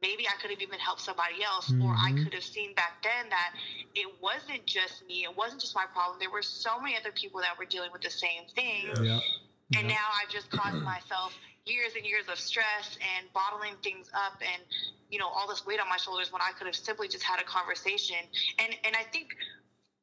maybe 0.00 0.24
I 0.24 0.32
could 0.40 0.48
have 0.48 0.62
even 0.64 0.78
helped 0.80 1.02
somebody 1.02 1.44
else, 1.44 1.68
or 1.78 1.92
I 1.92 2.12
Mhm. 2.12 2.24
could 2.24 2.32
have 2.32 2.44
seen 2.44 2.72
back 2.72 3.02
then 3.02 3.28
that 3.28 3.52
it 3.94 4.08
wasn't 4.22 4.64
just 4.64 5.04
me, 5.04 5.24
it 5.24 5.36
wasn't 5.36 5.60
just 5.60 5.74
my 5.74 5.84
problem. 5.92 6.18
There 6.18 6.30
were 6.30 6.42
so 6.42 6.80
many 6.80 6.96
other 6.96 7.12
people 7.12 7.40
that 7.40 7.58
were 7.58 7.66
dealing 7.66 7.92
with 7.92 8.00
the 8.00 8.10
same 8.10 8.46
thing. 8.56 8.86
Yes. 8.86 9.04
Yeah. 9.04 9.78
And 9.78 9.88
Yeah. 9.88 9.96
now 9.96 10.08
I've 10.16 10.30
just 10.30 10.48
caused 10.50 10.82
myself 10.82 11.36
years 11.66 11.94
and 11.96 12.06
years 12.06 12.28
of 12.28 12.38
stress 12.38 12.96
and 12.96 13.30
bottling 13.34 13.76
things 13.82 14.08
up 14.14 14.40
and 14.40 14.62
you 15.10 15.18
know 15.18 15.28
all 15.28 15.46
this 15.46 15.66
weight 15.66 15.80
on 15.80 15.88
my 15.88 15.96
shoulders 15.96 16.32
when 16.32 16.40
I 16.40 16.52
could 16.52 16.66
have 16.66 16.76
simply 16.76 17.08
just 17.08 17.24
had 17.24 17.40
a 17.40 17.44
conversation. 17.44 18.24
And 18.58 18.74
and 18.84 18.96
I 18.96 19.02
think 19.04 19.36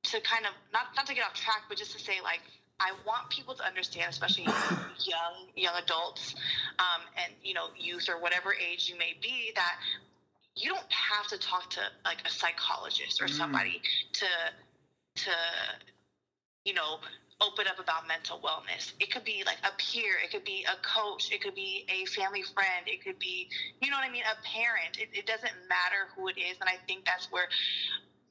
to 0.04 0.22
kind 0.22 0.46
of 0.46 0.54
not 0.74 0.96
not 0.96 1.06
to 1.08 1.14
get 1.14 1.26
off 1.26 1.34
track, 1.34 1.64
but 1.70 1.78
just 1.78 1.92
to 1.94 2.00
say 2.00 2.22
like 2.22 2.42
I 2.82 2.94
want 3.06 3.30
people 3.30 3.54
to 3.56 3.64
understand, 3.66 4.10
especially 4.10 4.46
young 5.06 5.48
young 5.56 5.76
adults, 5.76 6.34
um, 6.80 7.02
and 7.16 7.34
you 7.44 7.54
know 7.54 7.70
youth 7.78 8.10
or 8.10 8.20
whatever 8.20 8.54
age 8.56 8.90
you 8.90 8.98
may 8.98 9.14
be, 9.22 9.52
that 9.56 9.78
you 10.56 10.70
don't 10.70 10.92
have 10.92 11.28
to 11.28 11.38
talk 11.38 11.70
to 11.72 11.82
like 12.06 12.22
a 12.26 12.32
psychologist 12.32 13.22
or 13.22 13.26
Mm. 13.28 13.38
somebody 13.38 13.82
to 14.14 14.28
to 15.16 15.32
you 16.66 16.74
know 16.74 17.00
open 17.42 17.68
up 17.68 17.80
about 17.80 18.08
mental 18.08 18.40
wellness. 18.40 18.94
It 19.00 19.12
could 19.12 19.24
be 19.24 19.44
like 19.46 19.58
a 19.64 19.72
peer, 19.78 20.18
it 20.24 20.32
could 20.32 20.44
be 20.44 20.66
a 20.72 20.76
coach, 20.88 21.32
it 21.32 21.42
could 21.42 21.56
be 21.56 21.86
a 21.90 22.06
family 22.06 22.44
friend, 22.44 22.88
it 22.88 23.04
could 23.04 23.18
be, 23.18 23.50
you 23.82 23.90
know 23.90 23.98
what 23.98 24.06
I 24.06 24.12
mean, 24.12 24.24
a 24.32 24.36
parent. 24.48 25.00
It, 25.00 25.10
it 25.12 25.26
doesn't 25.26 25.54
matter 25.68 26.10
who 26.16 26.28
it 26.28 26.38
is. 26.38 26.58
And 26.62 26.70
I 26.70 26.78
think 26.88 27.04
that's 27.06 27.32
where 27.32 27.48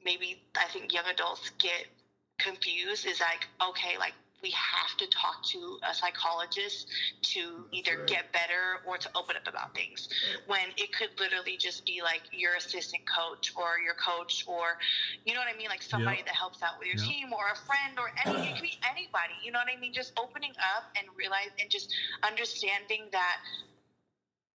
maybe 0.03 0.41
I 0.57 0.65
think 0.69 0.93
young 0.93 1.05
adults 1.07 1.51
get 1.59 1.87
confused 2.39 3.05
is 3.05 3.19
like, 3.19 3.47
okay, 3.61 3.97
like 3.99 4.13
we 4.41 4.51
have 4.51 4.95
to 4.97 5.07
talk 5.07 5.41
to 5.43 5.77
a 5.89 5.93
psychologist 5.93 6.87
to 7.21 7.67
either 7.71 7.97
right. 7.97 8.07
get 8.07 8.31
better 8.31 8.79
or 8.85 8.97
to 8.97 9.09
open 9.15 9.35
up 9.35 9.47
about 9.47 9.73
things 9.75 10.09
when 10.45 10.69
it 10.77 10.91
could 10.93 11.09
literally 11.19 11.57
just 11.57 11.85
be 11.85 12.01
like 12.01 12.21
your 12.31 12.55
assistant 12.55 13.03
coach 13.07 13.51
or 13.55 13.79
your 13.83 13.93
coach 13.95 14.43
or 14.47 14.77
you 15.25 15.33
know 15.33 15.39
what 15.39 15.53
I 15.53 15.57
mean 15.57 15.69
like 15.69 15.83
somebody 15.83 16.17
Yeah. 16.17 16.23
that 16.25 16.35
helps 16.35 16.61
out 16.63 16.77
with 16.79 16.87
your 16.87 16.97
Yeah. 16.97 17.05
team 17.07 17.33
or 17.33 17.49
a 17.51 17.55
friend 17.55 17.99
or 17.99 18.11
any 18.25 18.47
it 18.49 18.55
could 18.55 18.63
be 18.63 18.77
anybody 18.89 19.35
you 19.41 19.51
know 19.51 19.59
what 19.59 19.69
I 19.71 19.77
mean 19.79 19.93
just 19.93 20.13
opening 20.17 20.53
up 20.75 20.85
and 20.95 21.07
realize 21.15 21.49
and 21.59 21.69
just 21.69 21.93
understanding 22.23 23.09
that 23.11 23.39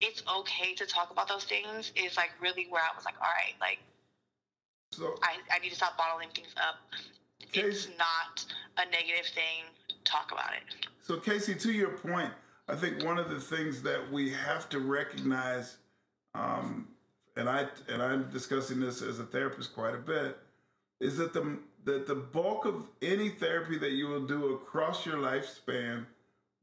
it's 0.00 0.22
okay 0.28 0.74
to 0.74 0.86
talk 0.86 1.10
about 1.10 1.28
those 1.28 1.44
things 1.44 1.92
is 1.96 2.16
like 2.16 2.30
really 2.40 2.66
where 2.68 2.82
I 2.82 2.94
was 2.94 3.04
like 3.04 3.16
all 3.20 3.28
right 3.28 3.54
like 3.60 3.80
So, 4.92 5.14
I, 5.22 5.38
I 5.52 5.58
need 5.58 5.70
to 5.70 5.76
stop 5.76 5.96
bottling 5.96 6.30
things 6.30 6.52
up 6.56 6.76
it's 7.52 7.88
not 7.98 8.44
a 8.76 8.90
negative 8.90 9.26
thing. 9.34 9.64
Talk 10.04 10.32
about 10.32 10.52
it. 10.54 10.86
So 11.02 11.16
Kayce, 11.16 11.60
to 11.60 11.72
your 11.72 11.90
point, 11.90 12.30
I 12.68 12.74
think 12.74 13.02
one 13.04 13.18
of 13.18 13.28
the 13.28 13.40
things 13.40 13.82
that 13.82 14.10
we 14.10 14.30
have 14.30 14.68
to 14.70 14.78
recognize, 14.78 15.76
um, 16.34 16.88
and 17.36 17.48
I 17.48 17.68
and 17.88 18.02
I'm 18.02 18.30
discussing 18.30 18.80
this 18.80 19.02
as 19.02 19.18
a 19.18 19.24
therapist 19.24 19.74
quite 19.74 19.94
a 19.94 19.98
bit, 19.98 20.38
is 21.00 21.16
that 21.18 21.32
the 21.32 21.58
that 21.84 22.06
the 22.06 22.14
bulk 22.14 22.64
of 22.64 22.88
any 23.02 23.28
therapy 23.28 23.78
that 23.78 23.92
you 23.92 24.08
will 24.08 24.26
do 24.26 24.54
across 24.54 25.04
your 25.04 25.16
lifespan 25.16 26.06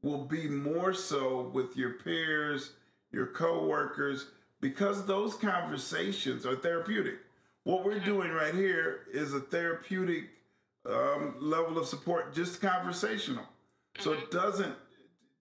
will 0.02 0.24
be 0.24 0.48
more 0.48 0.92
so 0.92 1.50
with 1.54 1.76
your 1.76 1.90
peers, 1.90 2.72
your 3.12 3.26
coworkers, 3.26 4.26
because 4.60 5.06
those 5.06 5.34
conversations 5.34 6.44
are 6.44 6.56
therapeutic. 6.56 7.18
What 7.64 7.84
we're 7.84 8.00
doing 8.00 8.32
right 8.32 8.54
here 8.54 9.06
is 9.12 9.34
a 9.34 9.40
therapeutic 9.40 10.30
um, 10.86 11.34
level 11.40 11.78
of 11.78 11.86
support, 11.86 12.34
just 12.34 12.60
conversational. 12.60 13.44
So 13.98 14.12
it 14.12 14.30
doesn't, 14.30 14.74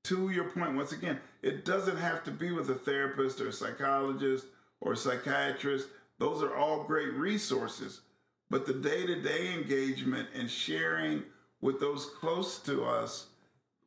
to 0.03 0.29
your 0.29 0.45
point, 0.45 0.75
once 0.75 0.91
again, 0.91 1.19
it 1.41 1.65
doesn't 1.65 1.97
have 1.97 2.23
to 2.25 2.31
be 2.31 2.51
with 2.51 2.69
a 2.69 2.75
therapist 2.75 3.41
or 3.41 3.47
a 3.47 3.53
psychologist 3.53 4.45
or 4.81 4.93
a 4.93 4.97
psychiatrist. 4.97 5.87
Those 6.19 6.43
are 6.43 6.55
all 6.55 6.83
great 6.83 7.13
resources. 7.13 8.01
But 8.49 8.65
the 8.65 8.73
day 8.73 9.05
to 9.05 9.21
day 9.21 9.53
engagement 9.53 10.27
and 10.35 10.49
sharing 10.49 11.23
with 11.61 11.79
those 11.79 12.07
close 12.19 12.59
to 12.59 12.83
us 12.83 13.27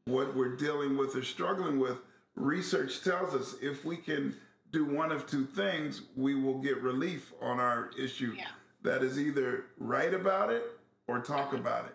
what 0.07 0.35
we're 0.35 0.57
dealing 0.57 0.97
with 0.97 1.15
or 1.17 1.23
struggling 1.23 1.79
with, 1.79 1.99
research 2.35 3.03
tells 3.05 3.35
us 3.35 3.57
if 3.61 3.85
we 3.85 3.97
can 3.97 4.35
do 4.73 4.85
one 4.85 5.13
of 5.13 5.27
two 5.27 5.45
things, 5.45 6.03
we 6.17 6.35
will 6.35 6.59
get 6.59 6.83
relief 6.83 7.33
on 7.41 7.61
our 7.61 7.91
issue. 7.99 8.35
Yeah. 8.37 8.47
That 8.83 9.03
is 9.03 9.19
either 9.19 9.67
write 9.79 10.15
about 10.15 10.51
it 10.51 10.65
or 11.09 11.21
talk 11.21 11.53
about 11.53 11.87
it. 11.87 11.95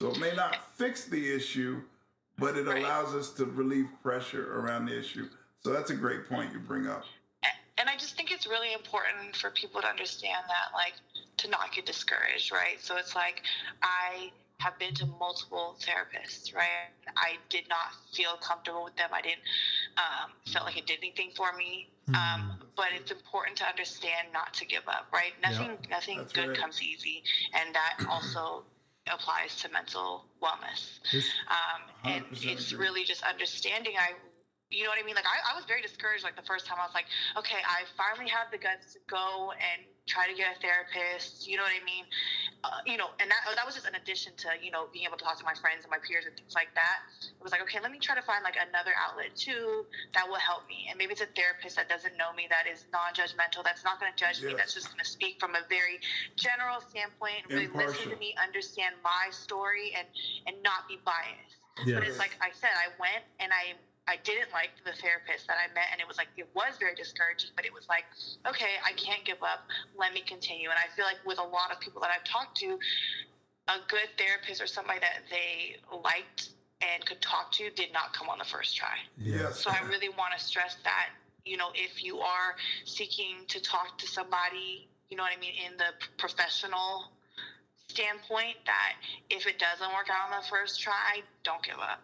So 0.00 0.10
it 0.10 0.18
may 0.18 0.34
not 0.34 0.76
fix 0.76 1.04
the 1.04 1.32
issue, 1.34 1.82
but 2.38 2.56
it 2.56 2.66
Right. 2.66 2.82
allows 2.82 3.14
us 3.14 3.30
to 3.34 3.44
relieve 3.44 3.88
pressure 4.02 4.58
around 4.58 4.86
the 4.86 4.98
issue. 4.98 5.28
So 5.60 5.72
that's 5.72 5.90
a 5.90 5.94
great 5.94 6.28
point 6.28 6.52
you 6.52 6.58
bring 6.58 6.86
up. 6.86 7.04
and 7.78 7.88
I 7.88 7.96
just 7.96 8.16
think 8.16 8.30
it's 8.30 8.46
really 8.46 8.74
important 8.74 9.34
for 9.34 9.50
people 9.50 9.80
to 9.80 9.88
understand 9.88 10.44
that, 10.46 10.72
like, 10.72 10.94
to 11.38 11.48
not 11.48 11.72
get 11.72 11.84
discouraged, 11.84 12.52
right? 12.52 12.80
So 12.80 12.96
it's 12.96 13.16
like 13.16 13.42
I 13.82 14.30
have 14.58 14.78
been 14.78 14.94
to 14.94 15.06
multiple 15.06 15.76
therapists, 15.80 16.54
right? 16.54 16.90
I 17.16 17.38
did 17.48 17.68
not 17.68 17.94
feel 18.12 18.36
comfortable 18.36 18.84
with 18.84 18.94
them. 18.96 19.10
I 19.12 19.20
didn't 19.22 19.40
um, 19.96 20.30
felt 20.52 20.66
like 20.66 20.76
it 20.76 20.86
did 20.86 20.98
anything 20.98 21.30
for 21.34 21.52
me. 21.54 21.88
Hmm. 22.06 22.14
Um, 22.14 22.51
but 22.76 22.86
it's 22.94 23.10
important 23.10 23.56
to 23.58 23.64
understand 23.66 24.28
not 24.32 24.54
to 24.54 24.66
give 24.66 24.86
up, 24.88 25.06
right? 25.12 25.32
Nothing, 25.42 25.76
nothing 25.90 26.18
That's 26.18 26.32
good 26.32 26.48
right. 26.48 26.56
comes 26.58 26.82
easy, 26.82 27.22
and 27.54 27.74
that 27.74 27.98
also 28.10 28.64
applies 29.12 29.56
to 29.56 29.68
mental 29.70 30.26
wellness. 30.42 31.00
Um, 31.50 31.82
and 32.04 32.24
it's 32.32 32.72
agree. 32.72 32.86
really 32.86 33.04
just 33.04 33.22
understanding. 33.24 33.94
I, 33.98 34.12
you 34.70 34.84
know 34.84 34.90
what 34.90 34.98
I 35.02 35.04
mean? 35.04 35.14
Like 35.14 35.26
I, 35.26 35.52
I 35.52 35.56
was 35.56 35.64
very 35.66 35.82
discouraged. 35.82 36.24
Like 36.24 36.36
the 36.36 36.46
first 36.46 36.66
time, 36.66 36.78
I 36.80 36.86
was 36.86 36.94
like, 36.94 37.06
okay, 37.36 37.58
I 37.66 37.84
finally 37.96 38.30
have 38.30 38.50
the 38.50 38.58
guts 38.58 38.92
to 38.94 39.00
go 39.08 39.52
and 39.52 39.82
try 40.06 40.26
to 40.26 40.34
get 40.34 40.56
a 40.56 40.58
therapist. 40.58 41.46
You 41.46 41.56
know 41.56 41.62
what 41.62 41.74
I 41.74 41.84
mean? 41.84 42.04
Uh, 42.62 42.78
you 42.86 42.96
know, 42.96 43.10
and 43.18 43.30
that 43.30 43.42
that 43.54 43.66
was 43.66 43.74
just 43.74 43.86
an 43.86 43.94
addition 43.94 44.32
to 44.38 44.54
you 44.62 44.70
know 44.70 44.86
being 44.92 45.06
able 45.06 45.18
to 45.18 45.24
talk 45.24 45.38
to 45.38 45.44
my 45.46 45.54
friends 45.58 45.82
and 45.82 45.90
my 45.90 45.98
peers 46.02 46.26
and 46.26 46.34
things 46.34 46.54
like 46.54 46.70
that. 46.74 47.06
It 47.22 47.42
was 47.42 47.50
like, 47.50 47.62
okay, 47.66 47.78
let 47.82 47.90
me 47.90 47.98
try 47.98 48.14
to 48.14 48.22
find 48.22 48.42
like 48.42 48.58
another 48.58 48.94
outlet 48.98 49.34
too 49.34 49.86
that 50.14 50.26
will 50.26 50.42
help 50.42 50.66
me. 50.66 50.86
And 50.90 50.98
maybe 50.98 51.14
it's 51.14 51.22
a 51.22 51.30
therapist 51.34 51.74
that 51.78 51.88
doesn't 51.90 52.14
know 52.18 52.30
me, 52.34 52.46
that 52.50 52.70
is 52.70 52.86
non-judgmental, 52.94 53.66
that's 53.66 53.82
not 53.82 53.98
going 53.98 54.14
to 54.14 54.18
judge 54.18 54.42
me, 54.42 54.54
that's 54.54 54.74
just 54.74 54.90
going 54.90 55.02
to 55.02 55.08
speak 55.08 55.38
from 55.38 55.54
a 55.54 55.62
very 55.66 55.98
general 56.38 56.82
standpoint, 56.82 57.50
really 57.50 57.70
listen 57.74 58.10
to 58.10 58.18
me, 58.18 58.34
understand 58.38 58.94
my 59.02 59.30
story, 59.30 59.94
and 59.98 60.06
and 60.46 60.54
not 60.62 60.86
be 60.86 60.98
biased. 61.02 61.58
Yes. 61.86 61.98
But 61.98 62.02
it's 62.06 62.18
like 62.18 62.38
I 62.42 62.50
said, 62.54 62.74
I 62.74 62.94
went 62.98 63.24
and 63.40 63.50
I 63.50 63.74
I 64.08 64.16
didn't 64.24 64.50
like 64.52 64.70
the 64.84 64.92
therapist 64.98 65.46
that 65.46 65.56
I 65.62 65.72
met, 65.74 65.86
and 65.92 66.00
it 66.00 66.08
was 66.08 66.18
like 66.18 66.28
it 66.36 66.48
was 66.54 66.74
very 66.78 66.94
discouraging. 66.94 67.50
But 67.54 67.64
it 67.64 67.72
was 67.72 67.88
like, 67.88 68.04
okay, 68.46 68.82
I 68.84 68.92
can't 68.92 69.24
give 69.24 69.42
up. 69.42 69.62
Let 69.96 70.12
me 70.12 70.22
continue. 70.26 70.70
And 70.70 70.78
I 70.78 70.90
feel 70.96 71.04
like 71.04 71.22
with 71.24 71.38
a 71.38 71.46
lot 71.46 71.70
of 71.70 71.78
people 71.78 72.02
that 72.02 72.10
I've 72.10 72.24
talked 72.24 72.56
to, 72.58 72.78
a 73.68 73.78
good 73.88 74.10
therapist 74.18 74.60
or 74.60 74.66
somebody 74.66 74.98
that 75.00 75.22
they 75.30 75.78
liked 76.02 76.50
and 76.82 77.04
could 77.06 77.20
talk 77.20 77.52
to 77.52 77.70
did 77.70 77.92
not 77.92 78.12
come 78.12 78.28
on 78.28 78.38
the 78.38 78.44
first 78.44 78.76
try. 78.76 78.98
Yes. 79.16 79.62
So 79.62 79.70
I 79.70 79.80
really 79.86 80.08
want 80.08 80.36
to 80.36 80.42
stress 80.42 80.76
that, 80.82 81.10
you 81.44 81.56
know, 81.56 81.68
if 81.74 82.02
you 82.02 82.18
are 82.18 82.56
seeking 82.84 83.46
to 83.48 83.60
talk 83.60 83.98
to 83.98 84.06
somebody, 84.06 84.88
you 85.10 85.16
know 85.16 85.22
what 85.22 85.32
I 85.36 85.40
mean, 85.40 85.54
in 85.64 85.76
the 85.76 85.94
professional 86.18 87.12
standpoint, 87.86 88.56
that 88.66 88.94
if 89.30 89.46
it 89.46 89.58
doesn't 89.58 89.94
work 89.94 90.08
out 90.10 90.32
on 90.32 90.42
the 90.42 90.48
first 90.48 90.80
try, 90.80 91.22
don't 91.44 91.62
give 91.62 91.78
up. 91.78 92.00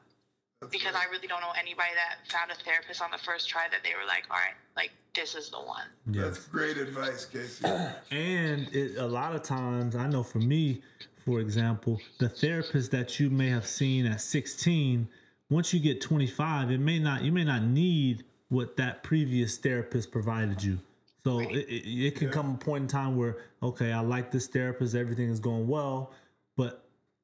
That's 0.61 0.73
Because 0.73 0.94
right. 0.94 1.07
I 1.07 1.11
really 1.11 1.29
don't 1.29 1.40
know 1.40 1.53
anybody 1.59 1.90
that 1.94 2.31
found 2.33 2.51
a 2.51 2.55
therapist 2.64 3.01
on 3.01 3.11
the 3.11 3.18
first 3.18 3.49
try 3.49 3.68
that 3.71 3.81
they 3.85 3.90
were 3.90 4.07
like, 4.07 4.25
all 4.31 4.37
right, 4.37 4.55
like 4.77 4.90
this 5.14 5.35
is 5.35 5.51
the 5.51 5.59
one. 5.59 5.87
Yeah. 6.11 6.23
That's 6.23 6.38
great 6.47 6.77
advice, 6.77 7.27
Kayce. 7.33 7.62
And 8.11 8.68
it, 8.75 8.97
a 8.99 9.07
lot 9.07 9.35
of 9.35 9.42
times, 9.42 9.94
I 9.94 10.09
know 10.09 10.23
for 10.23 10.38
me, 10.38 10.83
for 11.25 11.40
example, 11.40 12.01
the 12.18 12.29
therapist 12.29 12.90
that 12.90 13.21
you 13.21 13.31
may 13.31 13.49
have 13.51 13.66
seen 13.66 14.07
at 14.07 14.21
16, 14.21 15.09
once 15.51 15.73
you 15.73 15.81
get 15.81 16.01
25, 16.01 16.71
it 16.71 16.79
may 16.81 16.99
not 16.99 17.23
you 17.23 17.33
may 17.33 17.44
not 17.44 17.62
need 17.62 18.25
what 18.49 18.77
that 18.79 19.03
previous 19.03 19.59
therapist 19.59 20.11
provided 20.11 20.62
you. 20.62 20.79
So 21.25 21.38
Right. 21.38 21.55
it, 21.55 21.68
it, 21.68 22.07
it 22.07 22.16
can 22.16 22.31
come 22.31 22.55
a 22.55 22.59
point 22.59 22.83
in 22.83 22.88
time 22.88 23.16
where 23.16 23.37
okay, 23.62 23.92
I 23.92 24.01
like 24.01 24.31
this 24.33 24.47
therapist, 24.49 24.94
everything 24.97 25.31
is 25.31 25.38
going 25.40 25.68
well, 25.68 26.11
but 26.11 26.27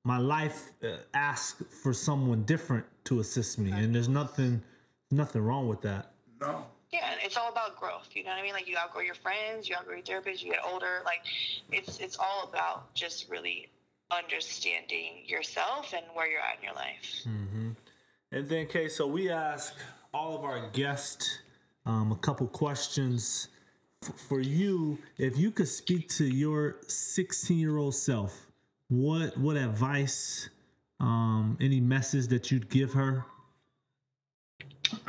my 0.05 0.19
life 0.19 0.73
uh, 0.83 0.97
asks 1.15 1.63
for 1.83 1.93
someone 1.93 2.43
different 2.45 2.85
to 3.05 3.21
assist 3.21 3.59
me, 3.59 3.73
and 3.73 3.95
there's 3.95 4.09
nothing 4.09 4.63
nothing 5.11 5.43
wrong 5.43 5.69
with 5.69 5.81
that. 5.83 6.13
No. 6.41 6.67
Yeah, 6.93 7.15
it's 7.25 7.37
all 7.37 7.51
about 7.51 7.77
growth. 7.77 8.09
You 8.13 8.23
know 8.23 8.31
what 8.31 8.39
I 8.39 8.43
mean? 8.43 8.53
Like 8.53 8.69
you 8.69 8.77
outgrow 8.77 9.03
your 9.03 9.17
friends, 9.17 9.69
you 9.69 9.75
outgrow 9.75 9.97
your 9.97 10.05
therapist, 10.05 10.45
you 10.45 10.53
get 10.53 10.61
older. 10.65 11.01
Like 11.05 11.23
it's 11.73 11.99
it's 11.99 12.19
all 12.19 12.49
about 12.49 12.95
just 12.95 13.29
really 13.29 13.69
understanding 14.11 15.23
yourself 15.27 15.93
and 15.93 16.05
where 16.15 16.29
you're 16.29 16.41
at 16.41 16.59
in 16.59 16.65
your 16.65 16.75
life. 16.75 17.25
Mm-hmm. 17.27 17.71
And 18.33 18.49
then, 18.49 18.67
Kay, 18.67 18.89
so 18.89 19.07
we 19.07 19.31
ask 19.31 19.75
all 20.13 20.37
of 20.37 20.45
our 20.45 20.69
guests 20.71 21.39
um, 21.87 22.13
a 22.13 22.17
couple 22.17 22.47
questions 22.47 23.49
F- 24.03 24.15
for 24.29 24.41
you. 24.41 24.99
If 25.19 25.39
you 25.39 25.51
could 25.51 25.69
speak 25.69 26.09
to 26.11 26.25
your 26.25 26.77
16 26.87 27.59
year 27.59 27.77
old 27.79 27.95
self, 27.95 28.44
what 28.95 29.37
what 29.37 29.57
advice, 29.57 30.49
um, 31.01 31.59
any 31.61 31.81
message 31.81 32.29
that 32.29 32.51
you'd 32.51 32.69
give 32.69 32.93
her? 32.93 33.25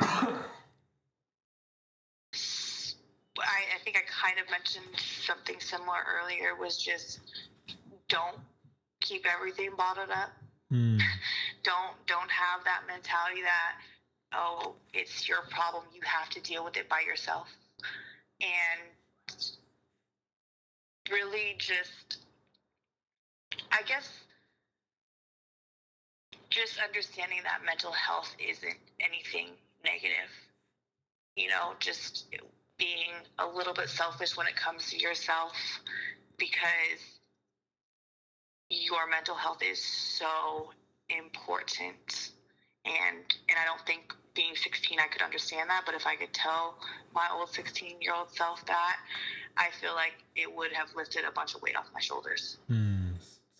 I, 3.38 3.62
I 3.74 3.78
think 3.84 3.96
I 3.96 4.00
kind 4.08 4.38
of 4.40 4.50
mentioned 4.50 4.86
something 5.24 5.56
similar 5.60 5.98
earlier. 6.20 6.56
Was 6.58 6.76
just 6.76 7.20
don't 8.08 8.38
keep 9.00 9.24
everything 9.26 9.70
bottled 9.76 10.10
up. 10.10 10.30
Hmm. 10.70 10.98
Don't 11.62 11.96
don't 12.06 12.30
have 12.30 12.62
that 12.62 12.82
mentality 12.86 13.42
that 13.42 13.74
oh 14.32 14.74
it's 14.94 15.28
your 15.28 15.42
problem. 15.50 15.82
You 15.92 16.00
have 16.04 16.30
to 16.30 16.40
deal 16.40 16.64
with 16.64 16.76
it 16.76 16.88
by 16.88 17.00
yourself. 17.00 17.48
And 18.40 18.94
really 21.10 21.56
just 21.58 22.18
I 23.70 23.82
guess 23.82 24.08
just 26.50 26.78
understanding 26.78 27.40
that 27.44 27.64
mental 27.64 27.92
health 27.92 28.34
isn't 28.38 28.78
anything 29.00 29.48
negative. 29.84 30.30
You 31.36 31.48
know, 31.48 31.74
just 31.78 32.26
being 32.78 33.12
a 33.38 33.46
little 33.46 33.74
bit 33.74 33.88
selfish 33.88 34.36
when 34.36 34.46
it 34.46 34.56
comes 34.56 34.90
to 34.90 34.98
yourself 34.98 35.52
because 36.38 37.00
your 38.70 39.06
mental 39.08 39.34
health 39.34 39.62
is 39.62 39.82
so 39.82 40.70
important. 41.08 42.30
And 42.84 43.18
and 43.48 43.58
I 43.60 43.64
don't 43.66 43.84
think 43.86 44.14
being 44.34 44.54
16 44.54 44.98
I 45.00 45.08
could 45.08 45.22
understand 45.22 45.68
that, 45.70 45.82
but 45.84 45.94
if 45.94 46.06
I 46.06 46.16
could 46.16 46.32
tell 46.32 46.78
my 47.14 47.26
old 47.32 47.50
16 47.50 48.00
year 48.00 48.14
old 48.14 48.30
self 48.34 48.64
that, 48.66 48.96
I 49.56 49.70
feel 49.80 49.94
like 49.94 50.14
it 50.36 50.52
would 50.54 50.72
have 50.72 50.88
lifted 50.94 51.24
a 51.24 51.32
bunch 51.32 51.54
of 51.54 51.62
weight 51.62 51.76
off 51.76 51.86
my 51.92 52.00
shoulders. 52.00 52.58
Hmm. 52.68 52.95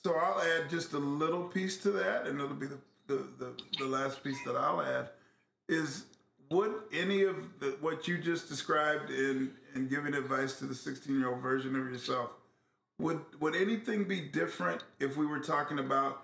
So 0.07 0.15
I'll 0.15 0.41
add 0.41 0.71
just 0.71 0.93
a 0.93 0.99
little 0.99 1.43
piece 1.43 1.79
to 1.79 1.91
that, 1.91 2.29
and 2.29 2.41
it'll 2.41 2.55
be 2.55 2.69
the 2.69 2.79
the, 3.09 3.27
the, 3.41 3.53
the 3.77 3.87
last 3.87 4.23
piece 4.23 4.39
that 4.45 4.55
I'll 4.55 4.81
add 4.81 5.09
is 5.69 6.05
would 6.49 6.75
any 6.93 7.25
of 7.25 7.35
the, 7.59 7.77
what 7.81 8.07
you 8.07 8.17
just 8.17 8.49
described 8.49 9.11
in 9.11 9.51
in 9.75 9.89
giving 9.89 10.15
advice 10.15 10.61
to 10.61 10.65
the 10.67 10.77
16 10.77 11.19
year 11.19 11.29
old 11.29 11.41
version 11.41 11.75
of 11.75 11.91
yourself 11.91 12.31
would 13.01 13.19
would 13.41 13.57
anything 13.57 14.05
be 14.05 14.21
different 14.21 14.85
if 15.01 15.17
we 15.17 15.27
were 15.27 15.41
talking 15.41 15.81
about 15.81 16.23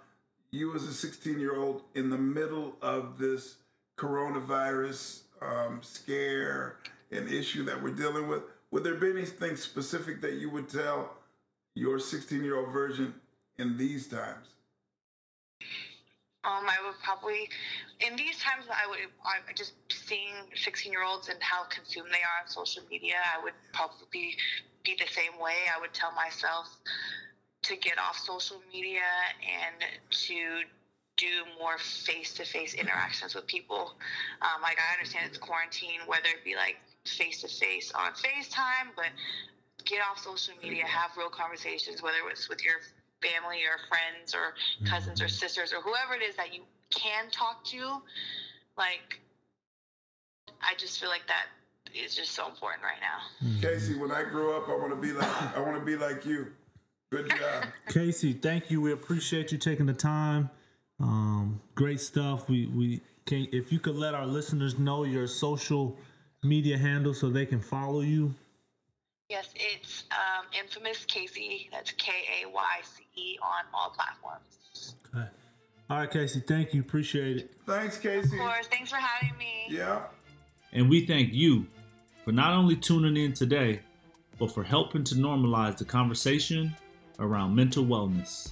you 0.52 0.76
as 0.76 0.84
a 0.84 0.94
16 0.94 1.40
year 1.40 1.56
old 1.56 1.82
in 1.96 2.08
the 2.08 2.18
middle 2.18 2.76
of 2.82 3.18
this 3.18 3.56
coronavirus 3.98 5.22
um, 5.40 5.80
scare 5.82 6.76
and 7.10 7.28
issue 7.28 7.64
that 7.64 7.82
we're 7.82 7.90
dealing 7.90 8.28
with? 8.28 8.42
Would 8.70 8.84
there 8.84 8.94
be 8.94 9.10
anything 9.10 9.56
specific 9.56 10.20
that 10.20 10.34
you 10.34 10.50
would 10.50 10.68
tell 10.68 11.16
your 11.74 11.98
16 11.98 12.44
year 12.44 12.58
old 12.58 12.72
version 12.72 13.14
in 13.62 13.76
these 13.78 14.06
times 14.08 14.48
Um, 16.44 16.66
I 16.66 16.78
would 16.84 16.98
probably, 17.04 17.48
in 18.00 18.16
these 18.16 18.38
times, 18.42 18.66
I 18.66 18.88
would, 18.90 18.98
I 19.24 19.52
just 19.54 19.74
seeing 19.88 20.34
16 20.56 20.90
year 20.90 21.04
olds 21.04 21.28
and 21.28 21.38
how 21.40 21.62
consumed 21.70 22.10
they 22.10 22.24
are 22.26 22.42
on 22.42 22.48
social 22.50 22.82
media, 22.90 23.14
I 23.32 23.42
would 23.44 23.54
probably 23.72 24.34
be 24.82 24.96
the 24.98 25.06
same 25.06 25.38
way. 25.38 25.70
I 25.74 25.80
would 25.80 25.94
tell 25.94 26.10
myself 26.10 26.66
to 27.62 27.76
get 27.76 27.96
off 27.98 28.18
social 28.18 28.60
media 28.72 29.06
and 29.38 29.86
to 30.26 30.66
do 31.16 31.46
more 31.60 31.78
face 31.78 32.34
to 32.34 32.44
face 32.44 32.74
interactions 32.74 33.36
with 33.36 33.46
people. 33.46 33.94
Um, 34.42 34.62
like, 34.62 34.78
I 34.82 34.92
understand 34.98 35.30
it's 35.30 35.38
quarantine, 35.38 36.00
whether 36.06 36.26
it 36.26 36.42
be 36.44 36.56
like 36.56 36.78
face 37.06 37.40
to 37.42 37.48
face 37.48 37.92
on 37.94 38.10
FaceTime, 38.18 38.90
but 38.96 39.14
get 39.84 40.00
off 40.02 40.18
social 40.18 40.54
media, 40.62 40.86
have 40.86 41.16
real 41.16 41.30
conversations, 41.30 42.02
whether 42.02 42.18
it's 42.30 42.48
with 42.48 42.64
your 42.64 42.82
family 43.22 43.58
or 43.64 43.78
friends 43.88 44.34
or 44.34 44.54
cousins 44.88 45.22
or 45.22 45.28
sisters 45.28 45.72
or 45.72 45.80
whoever 45.80 46.14
it 46.14 46.22
is 46.22 46.36
that 46.36 46.52
you 46.52 46.62
can 46.90 47.30
talk 47.30 47.64
to. 47.64 48.02
Like, 48.76 49.20
I 50.60 50.74
just 50.76 51.00
feel 51.00 51.08
like 51.08 51.26
that 51.28 51.46
is 51.94 52.14
just 52.14 52.32
so 52.32 52.48
important 52.48 52.82
right 52.82 53.00
now. 53.00 53.48
Kayce 53.60 53.98
when 53.98 54.10
i 54.10 54.22
grow 54.22 54.56
up 54.56 54.68
i 54.68 54.74
want 54.74 54.90
to 54.90 54.96
be 54.96 55.12
like 55.12 55.56
i 55.56 55.60
want 55.60 55.78
to 55.78 55.84
be 55.84 55.96
like 55.96 56.24
you 56.24 56.46
good 57.10 57.28
job 57.28 57.66
Kayce, 57.88 58.40
thank 58.40 58.70
you. 58.70 58.80
We 58.80 58.92
appreciate 58.92 59.52
you 59.52 59.58
taking 59.58 59.86
the 59.86 59.92
time. 59.92 60.48
Um, 60.98 61.60
great 61.74 62.00
stuff. 62.00 62.48
We 62.48 62.66
we 62.68 63.00
can 63.26 63.46
if 63.52 63.72
you 63.72 63.78
could 63.78 63.96
let 63.96 64.14
our 64.14 64.26
listeners 64.26 64.78
know 64.78 65.04
your 65.04 65.26
social 65.26 65.96
media 66.42 66.78
handle 66.78 67.12
so 67.12 67.28
they 67.28 67.44
can 67.44 67.60
follow 67.60 68.00
you. 68.00 68.34
Yes, 69.32 69.48
it's 69.54 70.04
um, 70.10 70.44
infamous 70.52 71.06
Kayce. 71.06 71.70
That's 71.72 71.90
K 71.92 72.12
A 72.42 72.50
Y 72.50 72.80
C 72.82 73.02
E 73.16 73.38
on 73.42 73.64
all 73.72 73.88
platforms. 73.88 74.94
Okay. 75.14 75.26
All 75.88 75.96
right, 76.00 76.10
Kayce. 76.10 76.46
Thank 76.46 76.74
you. 76.74 76.82
Appreciate 76.82 77.38
it. 77.38 77.54
thanks 77.66 77.96
Kayce 77.98 78.24
Of 78.24 78.38
course, 78.38 78.66
thanks 78.66 78.90
for 78.90 78.96
having 78.96 79.34
me. 79.38 79.68
yeah 79.70 80.02
And 80.74 80.90
we 80.90 81.06
thank 81.06 81.32
you 81.32 81.66
for 82.26 82.32
not 82.32 82.52
only 82.52 82.76
tuning 82.76 83.16
in 83.16 83.32
today, 83.32 83.80
but 84.38 84.52
for 84.52 84.62
helping 84.62 85.02
to 85.04 85.14
normalize 85.14 85.78
the 85.78 85.86
conversation 85.86 86.76
around 87.18 87.54
mental 87.54 87.84
wellness. 87.84 88.50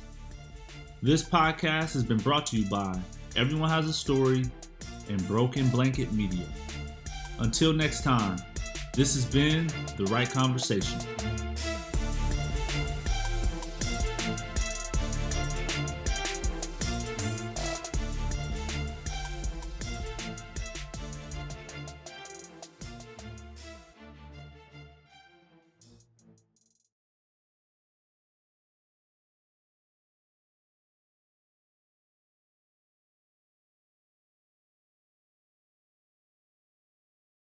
This 1.03 1.23
podcast 1.23 1.93
has 1.93 2.05
been 2.05 2.19
brought 2.19 2.47
to 2.47 2.57
you 2.57 2.71
by 2.71 2.99
Everyone 3.37 3.69
Has 3.69 3.87
a 3.87 3.93
Story 3.93 4.45
and 5.11 5.29
Broken 5.29 5.69
Blanket 5.69 6.11
Media. 6.13 6.47
Until 7.39 7.75
next 7.75 8.03
time, 8.03 8.39
this 8.93 9.15
has 9.15 9.25
been 9.25 9.69
The 9.97 10.05
Right 10.07 10.31
Conversation. 10.31 10.99